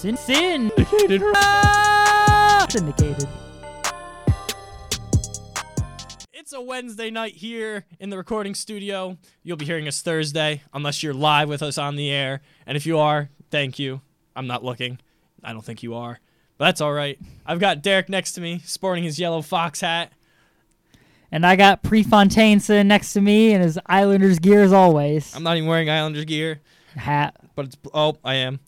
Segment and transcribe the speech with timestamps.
[0.00, 1.22] Sin Sin Syndicated.
[1.36, 2.66] Ah!
[2.70, 3.28] Syndicated.
[6.32, 9.18] It's a Wednesday night here in the recording studio.
[9.42, 12.40] You'll be hearing us Thursday, unless you're live with us on the air.
[12.66, 14.00] And if you are, thank you.
[14.34, 14.98] I'm not looking.
[15.44, 16.18] I don't think you are.
[16.56, 17.18] But that's all right.
[17.44, 20.14] I've got Derek next to me, sporting his yellow fox hat.
[21.30, 25.36] And I got Prefontaine sitting next to me in his Islanders gear as always.
[25.36, 26.62] I'm not even wearing Islanders gear,
[26.96, 27.36] Hat.
[27.54, 28.60] but it's oh, I am.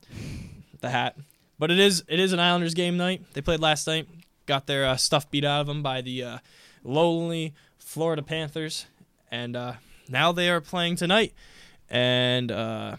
[0.83, 1.17] The hat.
[1.59, 3.23] But it is it is an Islanders game night.
[3.33, 4.09] They played last night.
[4.47, 6.39] Got their uh, stuff beat out of them by the uh,
[6.85, 8.87] lowly Florida Panthers,
[9.31, 9.75] and uh,
[10.09, 11.33] now they are playing tonight.
[11.89, 12.97] And uh,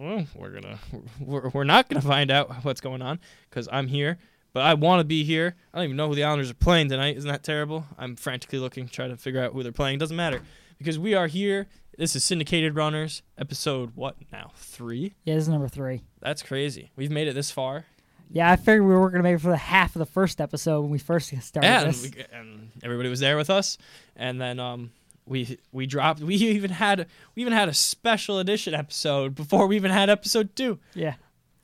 [0.00, 0.26] know.
[0.34, 0.78] We're gonna
[1.20, 3.20] we're, we're not gonna find out what's going on
[3.50, 4.18] because I'm here.
[4.52, 5.54] But I want to be here.
[5.74, 7.18] I don't even know who the Islanders are playing tonight.
[7.18, 7.84] Isn't that terrible?
[7.98, 9.98] I'm frantically looking, trying to figure out who they're playing.
[9.98, 10.40] Doesn't matter
[10.78, 11.66] because we are here.
[11.98, 14.52] This is Syndicated Runners, episode what now?
[14.56, 15.14] Three?
[15.24, 16.02] Yeah, this is number three.
[16.20, 16.90] That's crazy.
[16.94, 17.86] We've made it this far.
[18.30, 20.82] Yeah, I figured we were gonna make it for the half of the first episode
[20.82, 22.02] when we first started and, this.
[22.02, 23.78] we, and everybody was there with us.
[24.14, 24.90] And then um,
[25.24, 26.20] we we dropped.
[26.26, 30.54] We even had we even had a special edition episode before we even had episode
[30.54, 30.78] two.
[30.92, 31.14] yeah.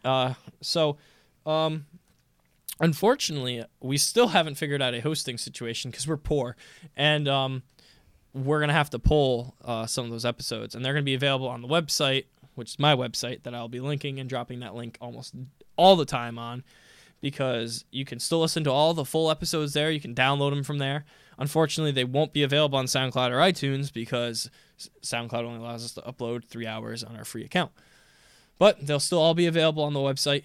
[0.03, 0.97] Uh, so,
[1.45, 1.85] um,
[2.81, 6.57] unfortunately, we still haven't figured out a hosting situation because we're poor,
[6.97, 7.62] and um,
[8.35, 11.49] we're gonna have to pull uh, some of those episodes, and they're gonna be available
[11.49, 14.97] on the website, which is my website that I'll be linking and dropping that link
[15.01, 15.35] almost
[15.77, 16.65] all the time on,
[17.21, 19.91] because you can still listen to all the full episodes there.
[19.91, 21.05] You can download them from there.
[21.39, 24.51] Unfortunately, they won't be available on SoundCloud or iTunes because
[25.03, 27.73] SoundCloud only allows us to upload three hours on our free account.
[28.59, 30.45] But they'll still all be available on the website,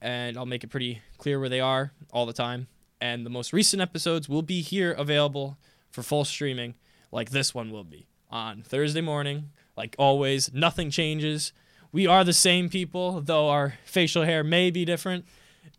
[0.00, 2.68] and I'll make it pretty clear where they are all the time.
[3.00, 5.56] And the most recent episodes will be here available
[5.90, 6.74] for full streaming,
[7.16, 9.50] like this one will be on Thursday morning.
[9.74, 11.52] Like always, nothing changes.
[11.90, 15.24] We are the same people, though our facial hair may be different,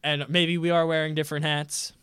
[0.03, 1.93] and maybe we are wearing different hats,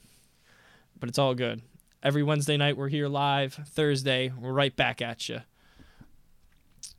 [1.01, 1.63] but it's all good.
[2.01, 3.55] Every Wednesday night, we're here live.
[3.55, 5.41] Thursday, we're right back at you.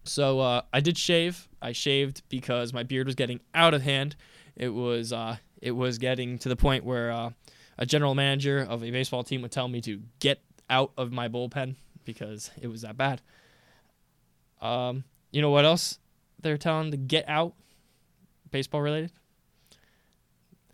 [0.04, 1.48] So uh, I did shave.
[1.62, 4.18] I shaved because my beard was getting out of hand.
[4.58, 7.30] It was uh, it was getting to the point where uh,
[7.78, 11.30] a general manager of a baseball team would tell me to get out of my
[11.30, 13.22] bullpen because it was that bad.
[14.62, 16.00] Um, you know what else
[16.42, 17.54] they're telling to get out?
[18.52, 19.12] Baseball related?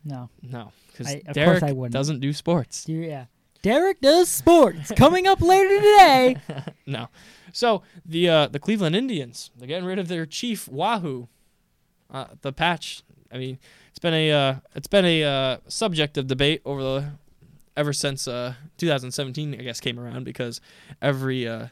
[0.03, 0.30] No.
[0.41, 1.94] No, because of course Derek I wouldn't.
[1.94, 2.88] doesn't do sports.
[2.88, 3.25] Yeah.
[3.62, 4.91] Derek does sports.
[4.96, 6.38] Coming up later today.
[6.86, 7.08] no.
[7.53, 11.28] So the uh, the Cleveland Indians they're getting rid of their chief Wahoo,
[12.09, 13.03] uh, the patch.
[13.31, 13.59] I mean,
[13.90, 17.12] it's been a uh, it's been a uh, subject of debate over the
[17.78, 20.62] ever since uh, 2017 I guess came around because
[21.02, 21.68] every uh,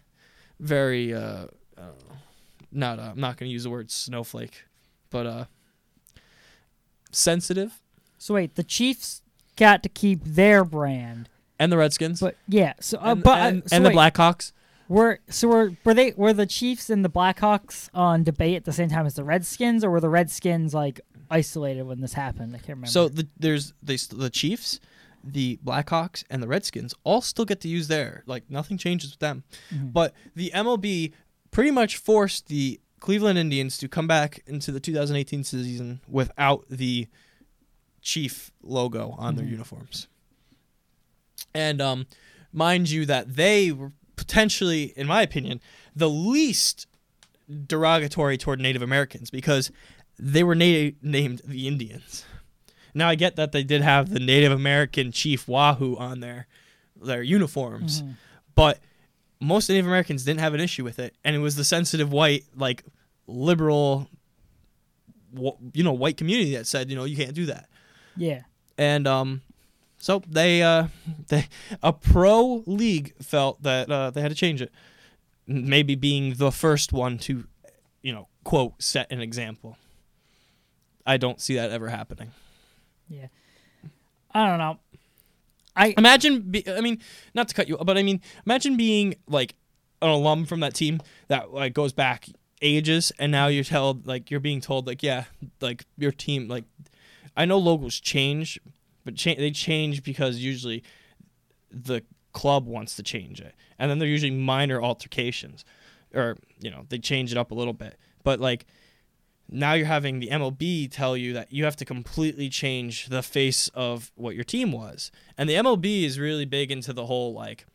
[0.60, 1.46] very uh,
[1.78, 1.92] uh,
[2.72, 4.64] not uh, I'm not going to use the word snowflake,
[5.10, 5.46] but uh,
[7.12, 7.82] sensitive
[8.18, 9.22] So wait, the Chiefs
[9.56, 12.74] got to keep their brand, and the Redskins but yeah.
[12.80, 14.52] So, and, but and, so and the Blackhawks.
[14.88, 18.74] Were so were were they were the Chiefs and the Blackhawks on debate at the
[18.74, 21.00] same time as the Redskins, or were the Redskins like
[21.30, 22.56] isolated when this happened?
[22.56, 22.88] I can't remember.
[22.88, 24.80] So the, there's they, the Chiefs,
[25.24, 29.20] the Blackhawks, and the Redskins all still get to use their like nothing changes with
[29.20, 29.44] them,
[29.74, 29.92] Mhm.
[29.94, 31.12] but the MLB
[31.52, 37.08] pretty much forced the Cleveland Indians to come back into the 2018 season without the
[38.02, 39.52] Chief logo on their Mhm.
[39.52, 40.08] uniforms.
[41.54, 42.08] And um,
[42.54, 45.60] mind you, that they were potentially, in my opinion,
[45.96, 46.88] the least
[47.68, 49.72] derogatory toward Native Americans because
[50.18, 52.24] they were na- named the Indians.
[52.94, 56.48] Now I get that they did have the Native American Chief Wahoo on their
[57.02, 58.16] their uniforms, Mhm.
[58.56, 58.80] but
[59.40, 62.44] most Native Americans didn't have an issue with it, and it was the sensitive white,
[62.56, 62.84] like
[63.26, 64.10] liberal,
[65.74, 67.70] you know, white community that said, you know, you can't do that
[68.18, 68.42] yeah,
[68.78, 69.42] and um,
[70.00, 70.88] so they uh,
[71.28, 71.48] they
[71.82, 74.72] a pro league felt that uh, they had to change it,
[75.48, 77.46] maybe being the first one to,
[78.02, 79.78] you know, quote set an example.
[81.06, 82.32] I don't see that ever happening.
[84.32, 84.78] I don't know.
[85.76, 87.00] I Imagine, be, I mean,
[87.34, 89.56] not to cut you, but I mean, imagine being like
[90.02, 92.28] an alum from that team that like goes back
[92.62, 95.26] ages, and now you're told like you're being told like yeah,
[95.62, 96.66] like your team like
[97.38, 98.60] I know logos change,
[99.06, 100.84] but cha- they change because usually
[101.72, 102.04] the
[102.34, 105.64] club wants to change it, and then they're usually minor altercations,
[106.14, 108.66] or you know they change it up a little bit, but like
[109.52, 113.68] now you're having the MLB tell you that you have to completely change the face
[113.70, 115.12] of what your team was.
[115.38, 117.66] And the MLB is really big into the whole like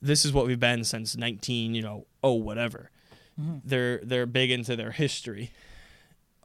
[0.00, 2.90] this is what we've been since 19, you know, oh whatever.
[3.40, 3.60] Mhm.
[3.64, 5.50] They're they're big into their history.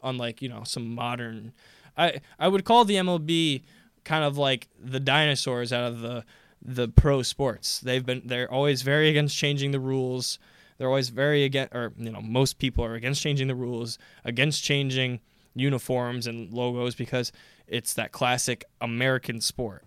[0.04, 1.54] Unlike, you know, some modern
[1.98, 3.64] I I would call the MLB
[4.04, 6.24] kind of like the dinosaurs out of the
[6.62, 7.80] the pro sports.
[7.80, 10.40] They've been they're always very against changing the rules.
[10.78, 14.64] They're always very against, or you know, most people are against changing the rules, against
[14.64, 15.20] changing
[15.56, 17.32] uniforms and logos because
[17.68, 19.86] it's that classic American sport.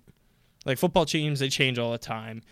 [0.66, 2.42] Like football teams, they change all the time.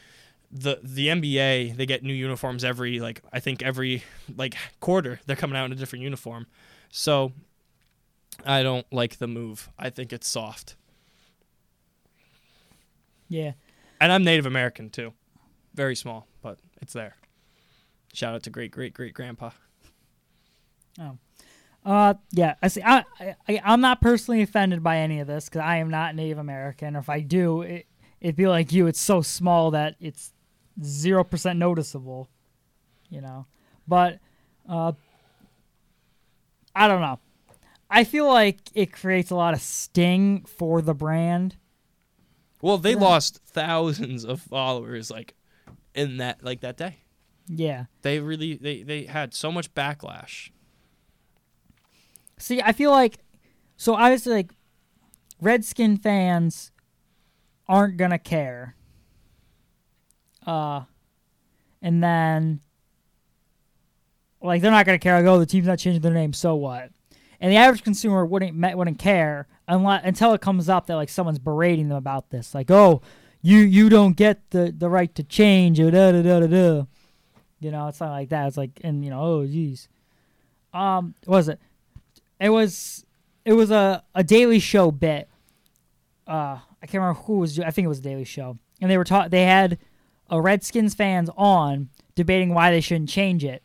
[0.50, 4.04] The the NBA, they get new uniforms every like I think every
[4.34, 5.20] like quarter.
[5.26, 6.46] They're coming out in a different uniform.
[6.90, 7.32] So
[8.46, 9.68] I don't like the move.
[9.78, 10.76] I think it's soft.
[13.28, 13.52] Yeah.
[14.00, 15.12] And I'm Native American too.
[15.74, 17.16] Very small, but it's there.
[18.18, 19.50] Shout out to great great great grandpa.
[21.84, 22.56] Uh, yeah.
[22.60, 22.82] I see.
[22.84, 26.38] I, I I'm not personally offended by any of this because I am not Native
[26.38, 26.96] American.
[26.96, 27.86] If I do, it
[28.20, 28.88] it'd be like you.
[28.88, 30.32] It's so small that it's
[30.82, 32.28] zero percent noticeable.
[33.08, 33.46] You know,
[33.86, 34.18] but
[34.68, 34.92] uh,
[36.74, 37.20] I don't know.
[37.88, 41.54] I feel like it creates a lot of sting for the brand.
[42.60, 42.98] Well, they Yeah.
[42.98, 45.36] lost thousands of followers like
[45.94, 46.96] in that like that day.
[47.48, 47.84] Yeah.
[48.02, 50.50] They really they they had so much backlash.
[52.38, 53.18] See, I feel like
[53.76, 54.50] so obviously like
[55.40, 56.72] Redskin fans
[57.66, 58.76] aren't gonna care.
[60.46, 60.82] Uh
[61.80, 62.60] and then
[64.42, 66.90] like they're not gonna care like, oh the team's not changing their name, so what?
[67.40, 71.38] And the average consumer wouldn't wouldn't care unless until it comes up that like someone's
[71.38, 72.54] berating them about this.
[72.54, 73.00] Like, oh,
[73.42, 76.84] you you don't get the, the right to change da da da da da.
[77.60, 78.46] You know, it's not like that.
[78.48, 79.88] It's like and you know, oh geez.
[80.72, 81.60] Um what was it?
[82.40, 83.04] it was
[83.44, 85.28] it was a, a daily show bit
[86.26, 88.98] uh i can't remember who was i think it was a daily show and they
[88.98, 89.78] were taught they had
[90.30, 93.62] a redskins fans on debating why they shouldn't change it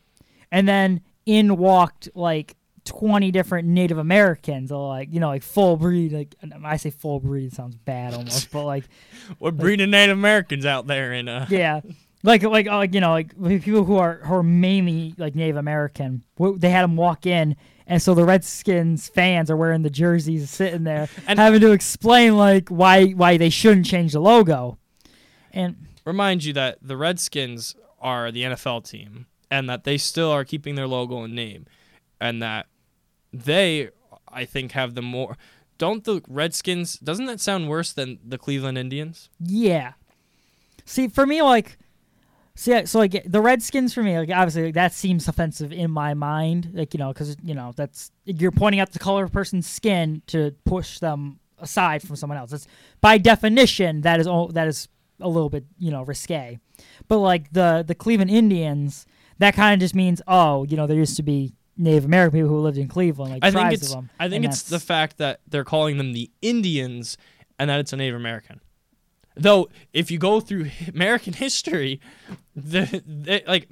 [0.50, 5.76] and then in walked like 20 different native americans or like you know like full
[5.76, 8.84] breed like and i say full breed it sounds bad almost but like
[9.40, 11.80] We're breeding Native Americans out there in uh yeah
[12.24, 13.30] like like uh, like you know like
[13.62, 16.24] people who are who are mainly like native american
[16.56, 17.54] they had them walk in
[17.86, 22.36] and so the redskins fans are wearing the jerseys sitting there And- having to explain
[22.36, 24.78] like why why they shouldn't change the logo
[25.52, 30.44] and remind you that the Redskins are the NFL team and that they still are
[30.44, 31.66] keeping their logo and name
[32.20, 32.66] and that
[33.32, 33.90] they
[34.28, 35.36] I think have the more
[35.78, 39.28] don't the Redskins doesn't that sound worse than the Cleveland Indians?
[39.40, 39.92] yeah
[40.84, 41.78] see for me like
[42.56, 46.14] see so like the redskins for me like obviously like, that seems offensive in my
[46.14, 49.32] mind like you know because you know that's you're pointing out the color of a
[49.32, 52.66] person's skin to push them aside from someone else that's
[53.00, 54.88] by definition that is all that is
[55.20, 56.58] a little bit you know risque
[57.08, 59.06] but like the the cleveland indians
[59.38, 62.48] that kind of just means oh you know there used to be native american people
[62.48, 65.18] who lived in cleveland like I think it's of them I think it's the fact
[65.18, 67.16] that they're calling them the Indians
[67.58, 68.60] and that it's a Native American.
[69.36, 72.00] Though if you go through American history,
[72.54, 73.68] the they, like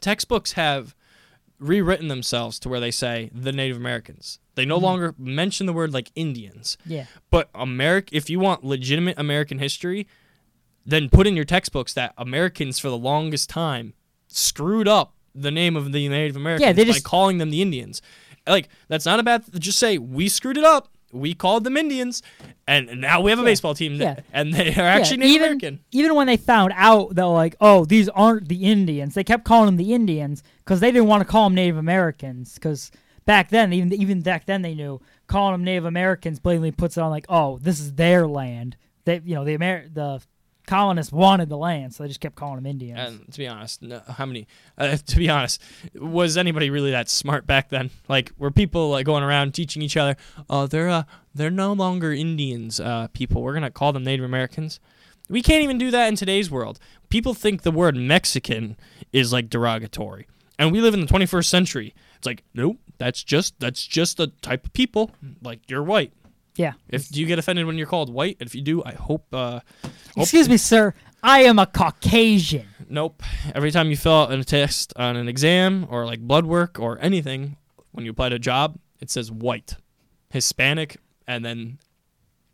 [0.00, 0.94] textbooks have
[1.58, 4.38] rewritten themselves to where they say the Native Americans.
[4.56, 4.82] They no Mhm.
[4.82, 6.76] longer mention the word like Indians.
[6.84, 10.06] yeah But America, if you want legitimate American history,
[10.84, 13.94] then put in your textbooks that Americans for the longest time
[14.28, 18.02] screwed up the name of the Native Americans they by just- calling them the Indians.
[18.46, 19.44] Like that's not a bad.
[19.58, 20.88] Just say we screwed it up.
[21.18, 22.22] We called them Indians,
[22.66, 23.46] and now we have a Yeah.
[23.46, 24.22] baseball team, that, Yeah.
[24.32, 25.80] and they are actually Native even, American.
[25.92, 29.66] Even when they found out that like, oh, these aren't the Indians, they kept calling
[29.66, 32.54] them the Indians because they didn't want to call them Native Americans.
[32.54, 32.90] Because
[33.24, 37.00] back then, even even back then, they knew calling them Native Americans blatantly puts it
[37.00, 38.76] on like, oh, this is their land.
[39.04, 40.20] They, you know, the Amer- the
[40.66, 42.98] colonists wanted the land, so they just kept calling them Indians.
[42.98, 44.46] And to be honest, no, how many?
[44.76, 45.62] Uh, to be honest,
[45.94, 47.90] was anybody really that smart back then?
[48.08, 50.16] Like, were people like going around teaching each other?
[50.50, 51.04] Oh, they're uh,
[51.34, 52.80] they're no longer Indians.
[52.80, 54.80] Uh, people, we're gonna call them Native Americans.
[55.28, 56.78] We can't even do that in today's world.
[57.08, 58.76] People think the word Mexican
[59.12, 60.26] is like derogatory,
[60.58, 61.94] and we live in the 21st century.
[62.16, 65.10] It's like, nope, that's just that's just a type of people.
[65.42, 66.12] Like you're white.
[66.56, 66.72] Yeah.
[66.88, 68.36] If do you get offended when you're called white?
[68.40, 69.26] If you do, I hope.
[69.32, 70.94] Uh, hope- Excuse me, sir.
[71.22, 72.66] I am a Caucasian.
[72.88, 73.22] Nope.
[73.54, 76.98] Every time you fill out a test on an exam or like blood work or
[77.00, 77.56] anything,
[77.92, 79.74] when you apply to a job, it says white,
[80.30, 81.78] Hispanic, and then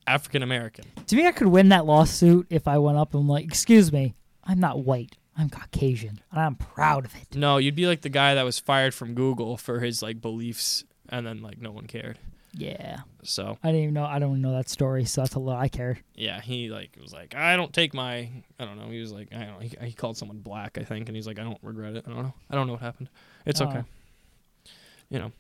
[0.07, 0.85] African American.
[1.07, 3.93] Do you think I could win that lawsuit if I went up and like, excuse
[3.93, 5.17] me, I'm not white.
[5.37, 7.37] I'm Caucasian, and I'm proud of it.
[7.37, 10.85] No, you'd be like the guy that was fired from Google for his like beliefs,
[11.09, 12.19] and then like no one cared.
[12.55, 13.01] Yeah.
[13.23, 14.05] So I didn't even know.
[14.05, 15.59] I don't know that story, so that's a little.
[15.59, 15.99] I care.
[16.15, 18.29] yeah, he like was like, I don't take my,
[18.59, 18.89] I don't know.
[18.91, 19.59] He was like, I don't know.
[19.61, 22.05] He, he called someone black, I think, and he's like, I don't regret it.
[22.07, 22.35] I don't know.
[22.51, 23.09] I don't know what happened.
[23.47, 23.67] It's Oh.
[23.69, 23.83] okay.
[25.09, 25.33] You know,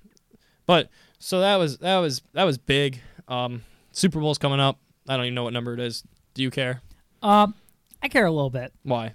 [0.66, 0.88] but
[1.18, 3.00] so that was that was that was big.
[3.28, 4.78] Um, Super Bowl's coming up.
[5.08, 6.04] I don't even know what number it is.
[6.34, 6.80] Do you care?
[7.22, 7.54] Um,
[8.02, 8.72] I care a little bit.
[8.84, 9.14] Why?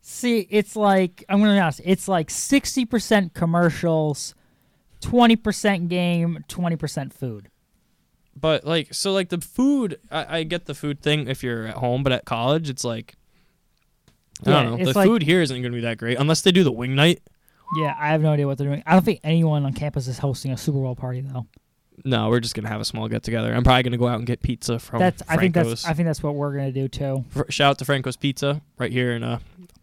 [0.00, 1.80] See, it's like I'm gonna be honest.
[1.84, 4.34] It's like sixty percent commercials,
[5.00, 7.48] twenty percent game, twenty percent food.
[8.38, 11.74] But like, so like the food, I, I get the food thing if you're at
[11.76, 13.14] home, but at college, it's like,
[14.46, 14.76] I Yeah, don't know.
[14.78, 16.72] it's The like- food here isn't going to be that great unless they do the
[16.72, 17.20] wing night.
[17.76, 18.82] Yeah, I have no idea what they're doing.
[18.86, 21.46] I don't think anyone on campus is hosting a Super Bowl party though.
[22.04, 23.52] No, we're just gonna have a small get together.
[23.52, 25.82] I'm probably gonna go out and get pizza from That's I think Franco's.
[25.82, 27.24] that's I think that's what we're gonna do too.
[27.28, 29.38] Fr- Shout out to Franco's Pizza right here in uh,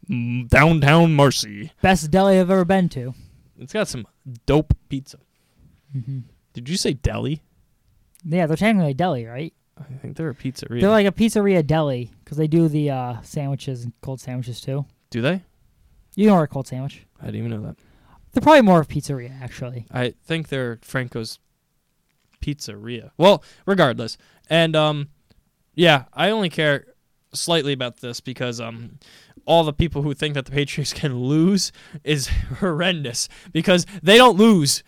[0.10, 1.72] mm, downtown Marcy.
[1.82, 3.14] Best deli I've ever been to.
[3.60, 4.08] It's got some
[4.46, 5.18] dope pizza.
[5.92, 6.20] hmm
[6.54, 7.42] Did you say deli?
[8.24, 9.54] Yeah, they're technically a deli, right?
[9.80, 10.82] I think they're a pizzeria.
[10.82, 14.86] They're like a pizzeria deli because they do the uh, sandwiches and cold sandwiches too.
[15.12, 15.44] do they?
[16.16, 17.06] You know a cold sandwich?
[17.22, 17.78] I didn't even know that.
[18.34, 19.86] They're probably more of pizzeria actually.
[19.92, 21.38] I think they're Franco's
[22.42, 23.12] Pizzeria.
[23.18, 24.18] Well, regardless.
[24.50, 25.10] And um
[25.76, 26.86] yeah, I only care
[27.34, 28.98] slightly about this because um
[29.48, 31.72] all the people who think that the Patriots can lose
[32.04, 32.28] is
[32.60, 34.84] horrendous because they don't lose.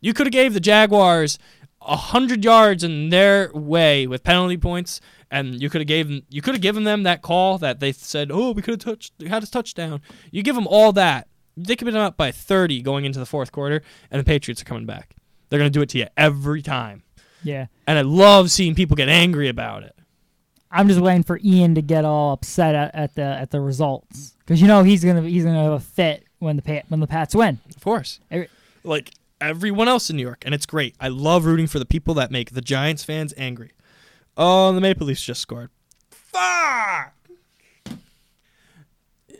[0.00, 1.38] You could have gave the Jaguars
[1.80, 5.00] a hundred yards in their way with penalty points,
[5.30, 7.90] and you could have gave them, you could have given them that call that they
[7.92, 10.00] said, oh, we could have touched, had a touchdown.
[10.30, 11.26] You give them all that.
[11.56, 14.62] They could have been up by 30 going into the fourth quarter, and the Patriots
[14.62, 15.16] are coming back.
[15.48, 17.02] They're gonna do it to you every time,
[17.42, 17.66] Yeah.
[17.86, 19.94] and I love seeing people get angry about it.
[20.72, 24.34] I'm just waiting for Ian to get all upset at, at the at the results
[24.40, 27.34] because you know he's gonna he's gonna have a fit when the when the Pats
[27.34, 27.60] win.
[27.76, 28.20] Of course.
[28.30, 28.48] Every-
[28.84, 29.10] like
[29.40, 30.94] everyone else in New York, and it's great.
[31.00, 33.72] I love rooting for the people that make the Giants fans angry.
[34.36, 35.70] Oh, the Maple Leafs just scored.
[36.10, 37.12] Fuck!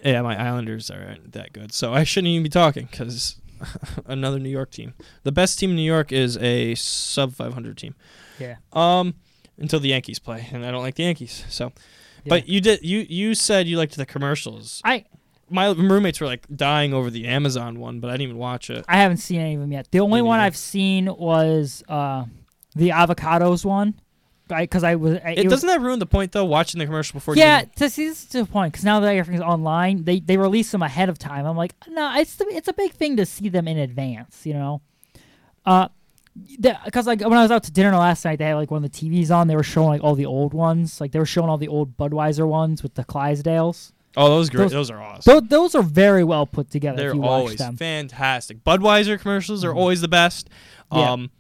[0.05, 3.37] Yeah, my Islanders aren't that good, so I shouldn't even be talking because
[4.07, 4.95] another New York team.
[5.23, 7.95] The best team in New York is a sub 500 team.
[8.39, 8.57] Yeah.
[8.73, 9.15] Um,
[9.59, 11.45] until the Yankees play, and I don't like the Yankees.
[11.49, 11.73] So,
[12.25, 12.31] Yeah.
[12.31, 14.81] but you did you you said you liked the commercials.
[14.85, 15.05] I
[15.51, 18.85] My roommates were like dying over the Amazon one, but I didn't even watch it.
[18.89, 19.89] I haven't seen any of them yet.
[19.91, 20.41] The only one.
[20.41, 22.25] I've seen was uh,
[22.75, 23.95] the avocados one.
[24.49, 26.45] Because I, was, I, It, was doesn't that ruin the point though?
[26.45, 27.37] Watching the commercial before.
[27.37, 30.71] yeah, to see this is the point because now that everything's online, they they release
[30.73, 31.47] them ahead of time.
[31.47, 34.53] I'm like, no, it's the, it's a big thing to see them in advance, you
[34.53, 34.83] know.
[35.65, 35.89] Uh,
[36.61, 38.91] because like when I was out to dinner last night, they had like one of
[38.91, 39.49] the TVs on.
[39.49, 41.97] They were showing like all the old ones, like they were showing all the old
[41.97, 43.93] Budweiser ones with the Clydesdales.
[44.17, 44.65] oh, those great.
[44.65, 45.23] those- Those, are awesome.
[45.33, 46.97] Those those are very well put together.
[46.97, 47.77] They're if you watch always them.
[47.77, 48.65] fantastic.
[48.65, 49.77] Budweiser commercials are Mhm.
[49.77, 50.49] always the best.
[50.93, 51.13] Yeah.
[51.13, 51.31] Um,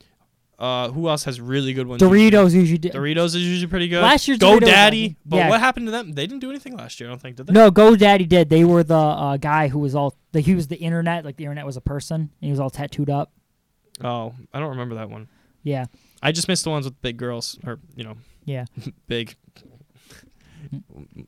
[0.58, 2.00] uh, who else has really good ones?
[2.00, 2.90] Doritos usually do.
[2.90, 4.00] Doritos is usually pretty good.
[4.00, 5.16] Last year's Go Doritos, Daddy.
[5.26, 5.48] But yeah.
[5.48, 6.12] what happened to them?
[6.12, 7.08] They didn't do anything last year.
[7.08, 7.52] I don't think did they?
[7.52, 8.48] No, GoDaddy did.
[8.48, 10.14] They were the uh, guy who was all.
[10.30, 11.24] The, he was the internet.
[11.24, 12.20] Like the internet was a person.
[12.20, 13.32] And he was all tattooed up.
[14.02, 15.28] Oh, I don't remember that one.
[15.62, 15.86] Yeah,
[16.22, 18.64] I just missed the ones with big girls or you know yeah.
[19.06, 19.36] big.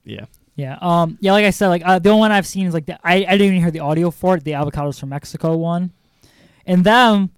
[0.04, 0.26] yeah.
[0.56, 0.78] Yeah.
[0.80, 1.18] Um.
[1.20, 1.32] Yeah.
[1.32, 3.32] Like I said, like uh, the only one I've seen is like the I, I
[3.36, 4.44] didn't even hear the audio for it.
[4.44, 5.92] The avocados from Mexico one,
[6.66, 7.30] and them,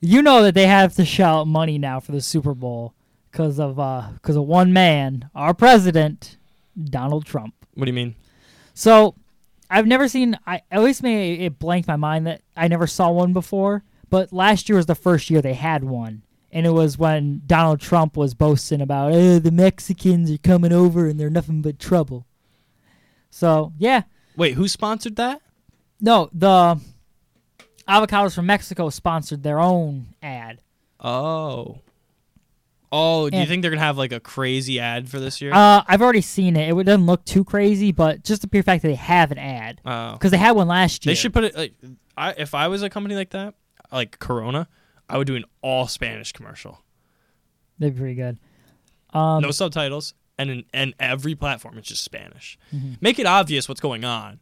[0.00, 2.94] you know that they have to shell out money now for the Super Bowl
[3.30, 6.36] because of uh because of one man, our president,
[6.82, 7.54] Donald Trump.
[7.74, 8.16] What do you mean?
[8.74, 9.14] So,
[9.70, 10.36] I've never seen.
[10.46, 13.84] I at least made it blanked my mind that I never saw one before.
[14.10, 17.80] But last year was the first year they had one, and it was when Donald
[17.80, 22.26] Trump was boasting about, "Eh, the Mexicans are coming over and they're nothing but trouble."
[23.30, 24.02] So yeah,
[24.36, 25.42] Wait, who sponsored that?
[26.00, 26.80] no, the
[27.88, 30.60] avocados from Mexico sponsored their own ad.
[31.00, 31.78] Oh.
[32.90, 35.52] Oh, do you think they're gonna have like a crazy ad for this year?
[35.52, 36.74] Uh, I've already seen it.
[36.74, 39.82] It doesn't look too crazy, but just the pure fact that they have an ad
[39.84, 40.12] oh.
[40.12, 41.10] because they had one last year.
[41.10, 41.74] They should put it like
[42.16, 43.54] I if I was a company like that,
[43.92, 44.68] like Corona,
[45.08, 46.82] I would do an all Spanish commercial.
[47.78, 48.38] They'd be pretty good.
[49.14, 52.58] Um, no subtitles and in, and every platform it's just Spanish.
[52.74, 52.96] mhm.
[53.00, 54.40] Make it obvious what's going on.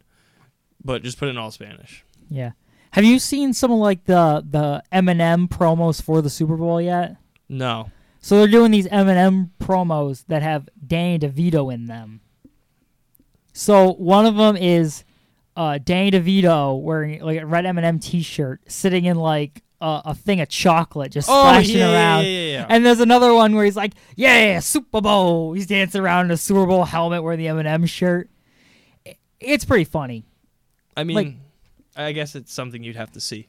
[0.83, 2.03] But just put it in all Spanish.
[2.29, 2.51] Yeah.
[2.91, 7.15] Have you seen some of like the the M&M promos for the Super Bowl yet?
[7.49, 7.91] No.
[8.19, 12.21] So they're doing these M&M promos that have Danny DeVito in them.
[13.53, 15.03] So one of them is
[15.57, 20.39] uh, Danny DeVito wearing like a red M&M T-shirt, sitting in like a, a thing
[20.39, 22.25] of chocolate, just splashing yeah, around.
[22.25, 22.65] yeah, yeah.
[22.69, 26.37] And there's another one where he's like, "Yeah, Super Bowl." He's dancing around in a
[26.37, 28.29] Super Bowl helmet wearing the M&M shirt.
[29.39, 30.25] It's pretty funny.
[30.95, 31.33] I mean, like-
[31.95, 33.47] I guess it's something you'd have to see.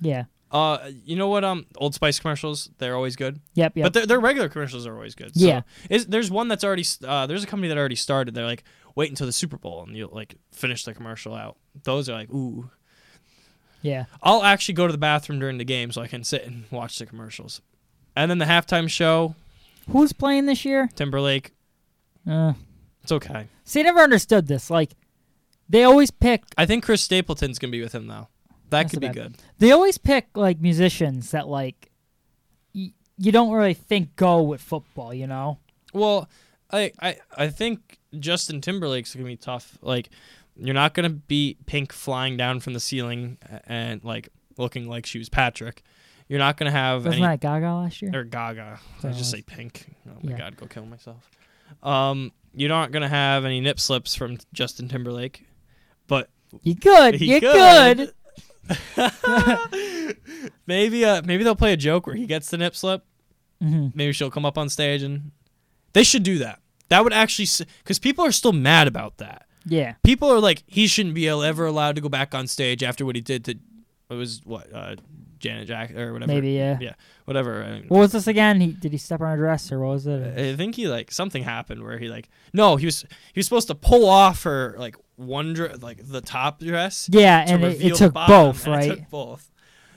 [0.00, 0.24] Yeah.
[0.50, 1.42] Uh, you know what?
[1.44, 3.40] Um, Old Spice commercials, they're always good.
[3.54, 3.76] Yep.
[3.76, 3.84] Yep.
[3.84, 5.34] But their, their regular commercials are always good.
[5.36, 5.62] So Yeah.
[5.90, 8.34] Is there's one that's already uh, there's a company that already started.
[8.34, 8.62] They're like,
[8.94, 11.56] wait until the Super Bowl and you'll like finish the commercial out.
[11.84, 12.70] Those are like, ooh.
[13.82, 14.04] yeah.
[14.22, 16.98] I'll actually go to the bathroom during the game so I can sit and watch
[16.98, 17.60] the commercials.
[18.16, 19.34] And then the halftime show,
[19.90, 20.88] Who's playing this year?
[20.94, 21.52] Timberlake.
[22.26, 22.54] Uh,
[23.02, 23.48] It's okay.
[23.64, 24.70] see, I never understood this.
[24.70, 24.92] Like,
[25.68, 26.42] they always pick.
[26.56, 28.28] I think Chris Stapleton's gonna be with him though.
[28.70, 29.14] That could be bad.
[29.14, 29.34] good.
[29.58, 31.90] They always pick like musicians that like
[32.74, 35.12] y- you don't really think go with football.
[35.12, 35.58] You know?
[35.92, 36.28] Well,
[36.72, 39.78] I I I think Justin Timberlake's gonna be tough.
[39.82, 40.10] Like,
[40.56, 45.18] you're not gonna beat Pink flying down from the ceiling and like looking like she
[45.18, 45.82] was Patrick.
[46.28, 48.10] You're not gonna have Wasn't any that Gaga last year?
[48.14, 48.78] or Gaga.
[49.00, 49.94] Did I Oh, just say Pink.
[50.08, 50.38] Oh my yeah.
[50.38, 51.28] God, go kill myself.
[51.82, 55.44] Um, you're not gonna have any nip slips from Justin Timberlake,
[56.06, 56.30] but
[56.62, 58.12] You could, You could.
[60.66, 63.04] maybe uh maybe they'll play a joke where he gets the nip slip.
[63.60, 65.32] hmm Maybe she'll come up on stage and
[65.92, 66.60] they should do that.
[66.88, 67.46] That would actually
[67.82, 69.46] because people are still mad about that.
[69.66, 69.94] Yeah.
[70.02, 73.16] People are like he shouldn't be ever allowed to go back on stage after what
[73.16, 73.58] he did to
[74.10, 74.96] it was what uh
[75.38, 76.32] Janet Jack or whatever.
[76.32, 76.52] Maybe.
[76.52, 76.78] Yeah.
[76.80, 76.94] Yeah.
[77.26, 77.62] Whatever.
[77.62, 78.60] I mean, What was this again?
[78.60, 80.38] He did he step on a dress or what was it?
[80.38, 83.68] I think he like something happened where he like no he was he was supposed
[83.68, 87.80] to pull off her like one dre- like the top dress yeah, to and it,
[87.80, 88.98] it took bottom, both, and it right?
[88.98, 89.50] took both.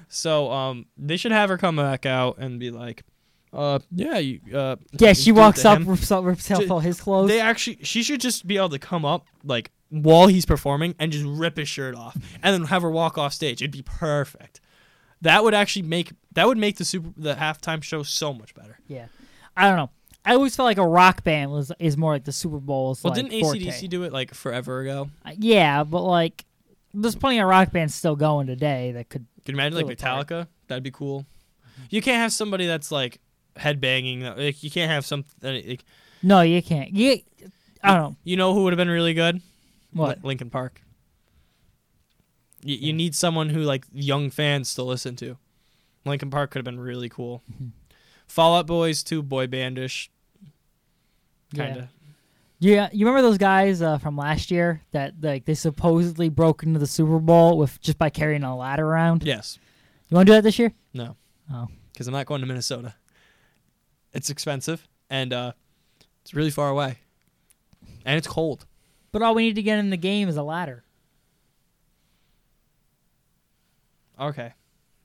[0.10, 3.04] So um, they should have her come back out and be like,
[3.54, 4.40] uh, yeah, you.
[4.54, 7.30] Uh, yeah, she walks up, rips up, rips off all his clothes.
[7.30, 11.12] They actually, she should just be able to come up like while he's performing and
[11.12, 13.62] just rip his shirt off, and then have her walk off stage.
[13.62, 14.60] It'd be perfect.
[15.22, 18.80] That would actually make that would make the super the halftime show so much better.
[18.88, 19.08] yeah,
[19.56, 19.90] I don't know.
[20.26, 23.14] I always felt like a rock band was is more like the Super Bowl's Well,
[23.14, 23.46] like didn't.
[23.46, 25.10] AC/DC do it like forever ago?
[25.26, 26.44] Uh, Yeah, but like
[26.94, 29.26] there's plenty of rock bands still going today that could.
[29.46, 29.98] Can you imagine like.
[29.98, 30.48] Metallica?
[30.68, 31.26] That'd be cool.
[31.90, 33.20] You can't have somebody that's like
[33.58, 34.38] headbanging.
[34.38, 35.26] Like you can't have some.
[35.42, 35.84] Like,
[36.24, 36.92] No, you can't.
[36.92, 37.18] You,
[37.84, 39.42] I don't know You know who would have been really good?
[39.94, 40.24] what.
[40.24, 40.82] Linkin Park.
[42.64, 45.38] You, you need someone who like young fans to listen to.
[46.06, 47.42] Linkin Park could have been really cool.
[47.52, 47.72] Mhm.
[48.28, 50.10] Fall Out Boys too, boy bandish,
[51.56, 51.82] kind Yeah.
[51.84, 51.90] of.
[52.60, 56.80] Yeah, you remember those guys uh, from last year that like they supposedly broke into
[56.80, 59.24] the Super Bowl with just by carrying a ladder around?
[59.24, 59.60] Yes,
[60.10, 60.74] You want to do that this year?
[60.94, 61.16] no,
[61.54, 62.96] Oh, because I'm not going to Minnesota.
[64.14, 65.52] It's expensive and uh,
[66.22, 66.98] it's really far away,
[68.06, 68.66] and it's cold.
[69.12, 70.84] but all we need to get in the game is a ladder.
[74.20, 74.54] Okay,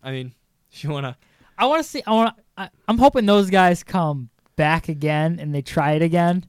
[0.03, 0.35] I mean,
[0.71, 1.17] if you wanna,
[1.59, 2.03] I want to see.
[2.07, 2.37] I want.
[2.89, 6.45] I'm hoping those guys come back again and they try it again.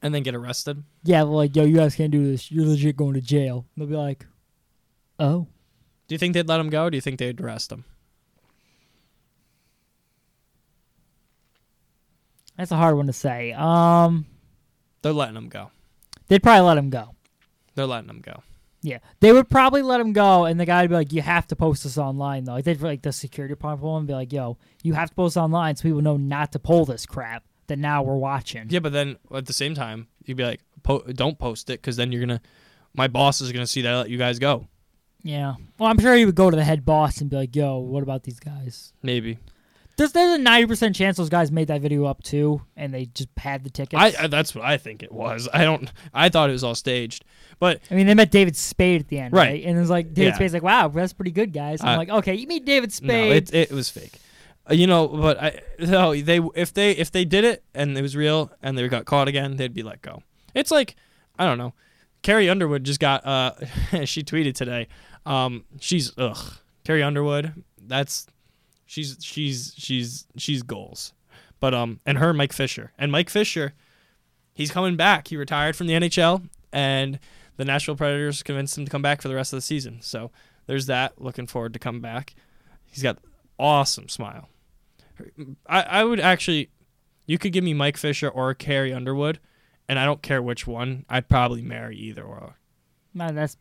[0.00, 0.82] and then get arrested.
[1.04, 2.50] Yeah, well, like yo, you guys can't do this.
[2.50, 3.66] You're legit going to jail.
[3.76, 4.26] They'll be like,
[5.18, 5.46] oh,
[6.08, 6.84] Do you think they'd let him go?
[6.84, 7.84] or Do you think they'd arrest him?
[12.56, 13.52] That's a hard one to say.
[13.52, 14.26] Um,
[15.02, 15.70] They're letting him go.
[16.28, 17.14] they'd probably let him go.
[17.74, 18.42] They're letting him go.
[18.84, 21.46] Yeah, they would probably let him go, and the guy would be like, "You have
[21.48, 24.58] to post this online, though." Like they'd like the security people and be like, "Yo,
[24.82, 28.02] you have to post online so people know not to pull this crap that now
[28.02, 31.70] we're watching." Yeah, but then at the same time, you'd be like, po- "Don't post
[31.70, 32.40] it," because then you're gonna,
[32.92, 34.66] my boss is gonna see that I let you guys go.
[35.22, 35.54] Yeah.
[35.78, 38.02] Well, I'm sure he would go to the head boss and be like, "Yo, what
[38.02, 39.38] about these guys?" Maybe.
[40.02, 43.04] There's there's a ninety percent chance those guys made that video up too, and they
[43.06, 44.02] just had the tickets.
[44.02, 45.48] I, I that's what I think it was.
[45.52, 45.90] I don't.
[46.12, 47.24] I thought it was all staged,
[47.60, 49.48] but I mean, they met David Spade at the end, Right.
[49.50, 49.64] right?
[49.64, 50.34] And it was like David Yeah.
[50.34, 52.94] Spade's like, "Wow, that's pretty good, guys." I'm Uh, like, "Okay, you meet David no,
[53.08, 54.14] Spade." it it was fake.
[54.68, 58.02] Uh, You know, but I no they if they if they did it and it
[58.02, 60.22] was real and they got caught again, they'd be let go.
[60.54, 60.96] It's like
[61.38, 61.74] I don't know.
[62.22, 63.52] Carrie Underwood just got uh
[64.04, 64.88] she tweeted today.
[65.26, 66.54] Um she's ugh.
[66.84, 67.52] Carrie Underwood,
[67.86, 68.26] that's
[68.92, 71.14] she's she's she's she's goals.
[71.60, 72.92] But um and her Mike Fisher.
[72.98, 73.72] And Mike Fisher,
[74.52, 75.28] he's coming back.
[75.28, 77.18] He retired from the NHL and
[77.56, 80.02] the Nashville Predators convinced him to come back for the rest of the season.
[80.02, 80.30] So
[80.66, 81.20] there's that.
[81.20, 82.34] Looking forward to come back.
[82.84, 83.18] He's got
[83.58, 84.48] awesome smile.
[85.66, 86.68] I, I would actually
[87.24, 89.40] you could give me Mike Fisher or Carrie Underwood,
[89.88, 91.06] and I don't care which one.
[91.08, 92.56] I'd probably marry either or.
[93.14, 93.56] Man, that's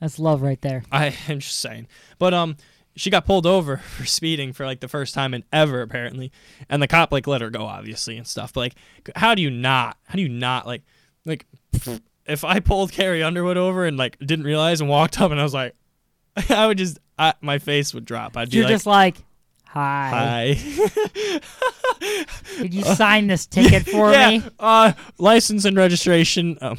[0.00, 0.82] that's love right there.
[0.90, 1.86] I am just saying.
[2.18, 2.56] But um
[2.98, 6.32] she got pulled over for speeding for like the first time in ever apparently.
[6.68, 8.52] And the cop like let her go obviously and stuff.
[8.52, 8.74] But like
[9.16, 10.82] how do you not how do you not like
[11.24, 11.46] like
[12.26, 15.42] if I pulled Carrie Underwood over and like didn't realize and walked up and I
[15.42, 15.74] was like
[16.50, 18.36] I would just I, my face would drop.
[18.36, 19.16] I'd be You're like just like,
[19.66, 21.40] "Hi, hi.
[22.62, 26.56] did you sign this ticket for yeah, me?" Uh, license and registration.
[26.60, 26.78] Um,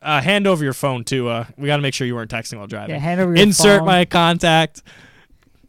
[0.00, 1.28] uh, hand over your phone too.
[1.28, 2.94] Uh, we got to make sure you weren't texting while driving.
[2.94, 3.86] Yeah, hand over your Insert phone.
[3.86, 4.82] my contact.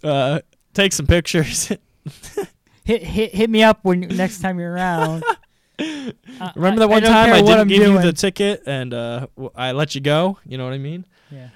[0.03, 0.39] Uh,
[0.73, 1.67] take some pictures.
[2.84, 5.23] hit hit hit me up when next time you're around.
[5.77, 8.93] Uh, Remember I- that one don't time I didn't I'm give you the ticket and
[8.93, 10.39] uh, I let you go?
[10.45, 11.05] You know what I mean?
[11.29, 11.49] Yeah.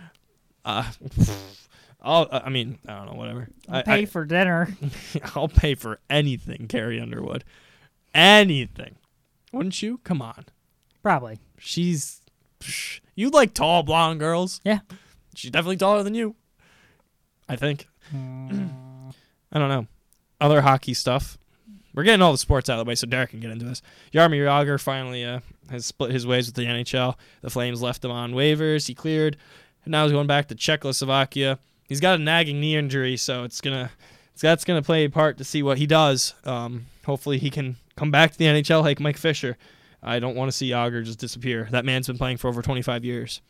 [0.65, 0.84] Uh,
[2.02, 2.28] I'll.
[2.30, 3.13] I mean, I don't know.
[3.13, 3.47] Whatever.
[3.69, 4.75] I'll I, pay I, for dinner.
[5.36, 7.45] I'll pay for anything, Carrie Underwood.
[8.13, 8.95] Anything.
[9.54, 9.99] Wouldn't you?
[10.04, 10.45] Come on.
[11.02, 11.39] Probably.
[11.58, 12.21] She's.
[12.60, 14.60] psh, You like tall blonde girls?
[14.65, 14.80] Yeah.
[15.36, 16.36] She's definitely taller than you.
[17.47, 17.88] I think.
[18.13, 19.88] I don't know.
[20.41, 21.38] Other hockey stuff.
[21.93, 23.82] We're getting all the sports out of the way so Derek can get into this.
[24.13, 27.15] Jaromir Jagr finally uh, has split his ways with the NHL.
[27.41, 28.88] The Flames left him on waivers.
[28.88, 29.38] He cleared.
[29.84, 31.60] And now he's going back to Czechoslovakia.
[31.88, 33.91] He's got a nagging knee injury, so it's gonna
[34.34, 36.36] it's, that's gonna play a part to see what he does.
[36.45, 39.58] Um, hopefully he can come back to the NHL like Mike Fisher.
[40.02, 41.67] I don't want to see Yager just disappear.
[41.72, 43.41] That man's been playing for over 25 years.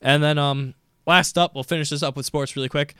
[0.00, 0.74] And then um,
[1.06, 2.94] last up, we'll finish this up with sports really quick.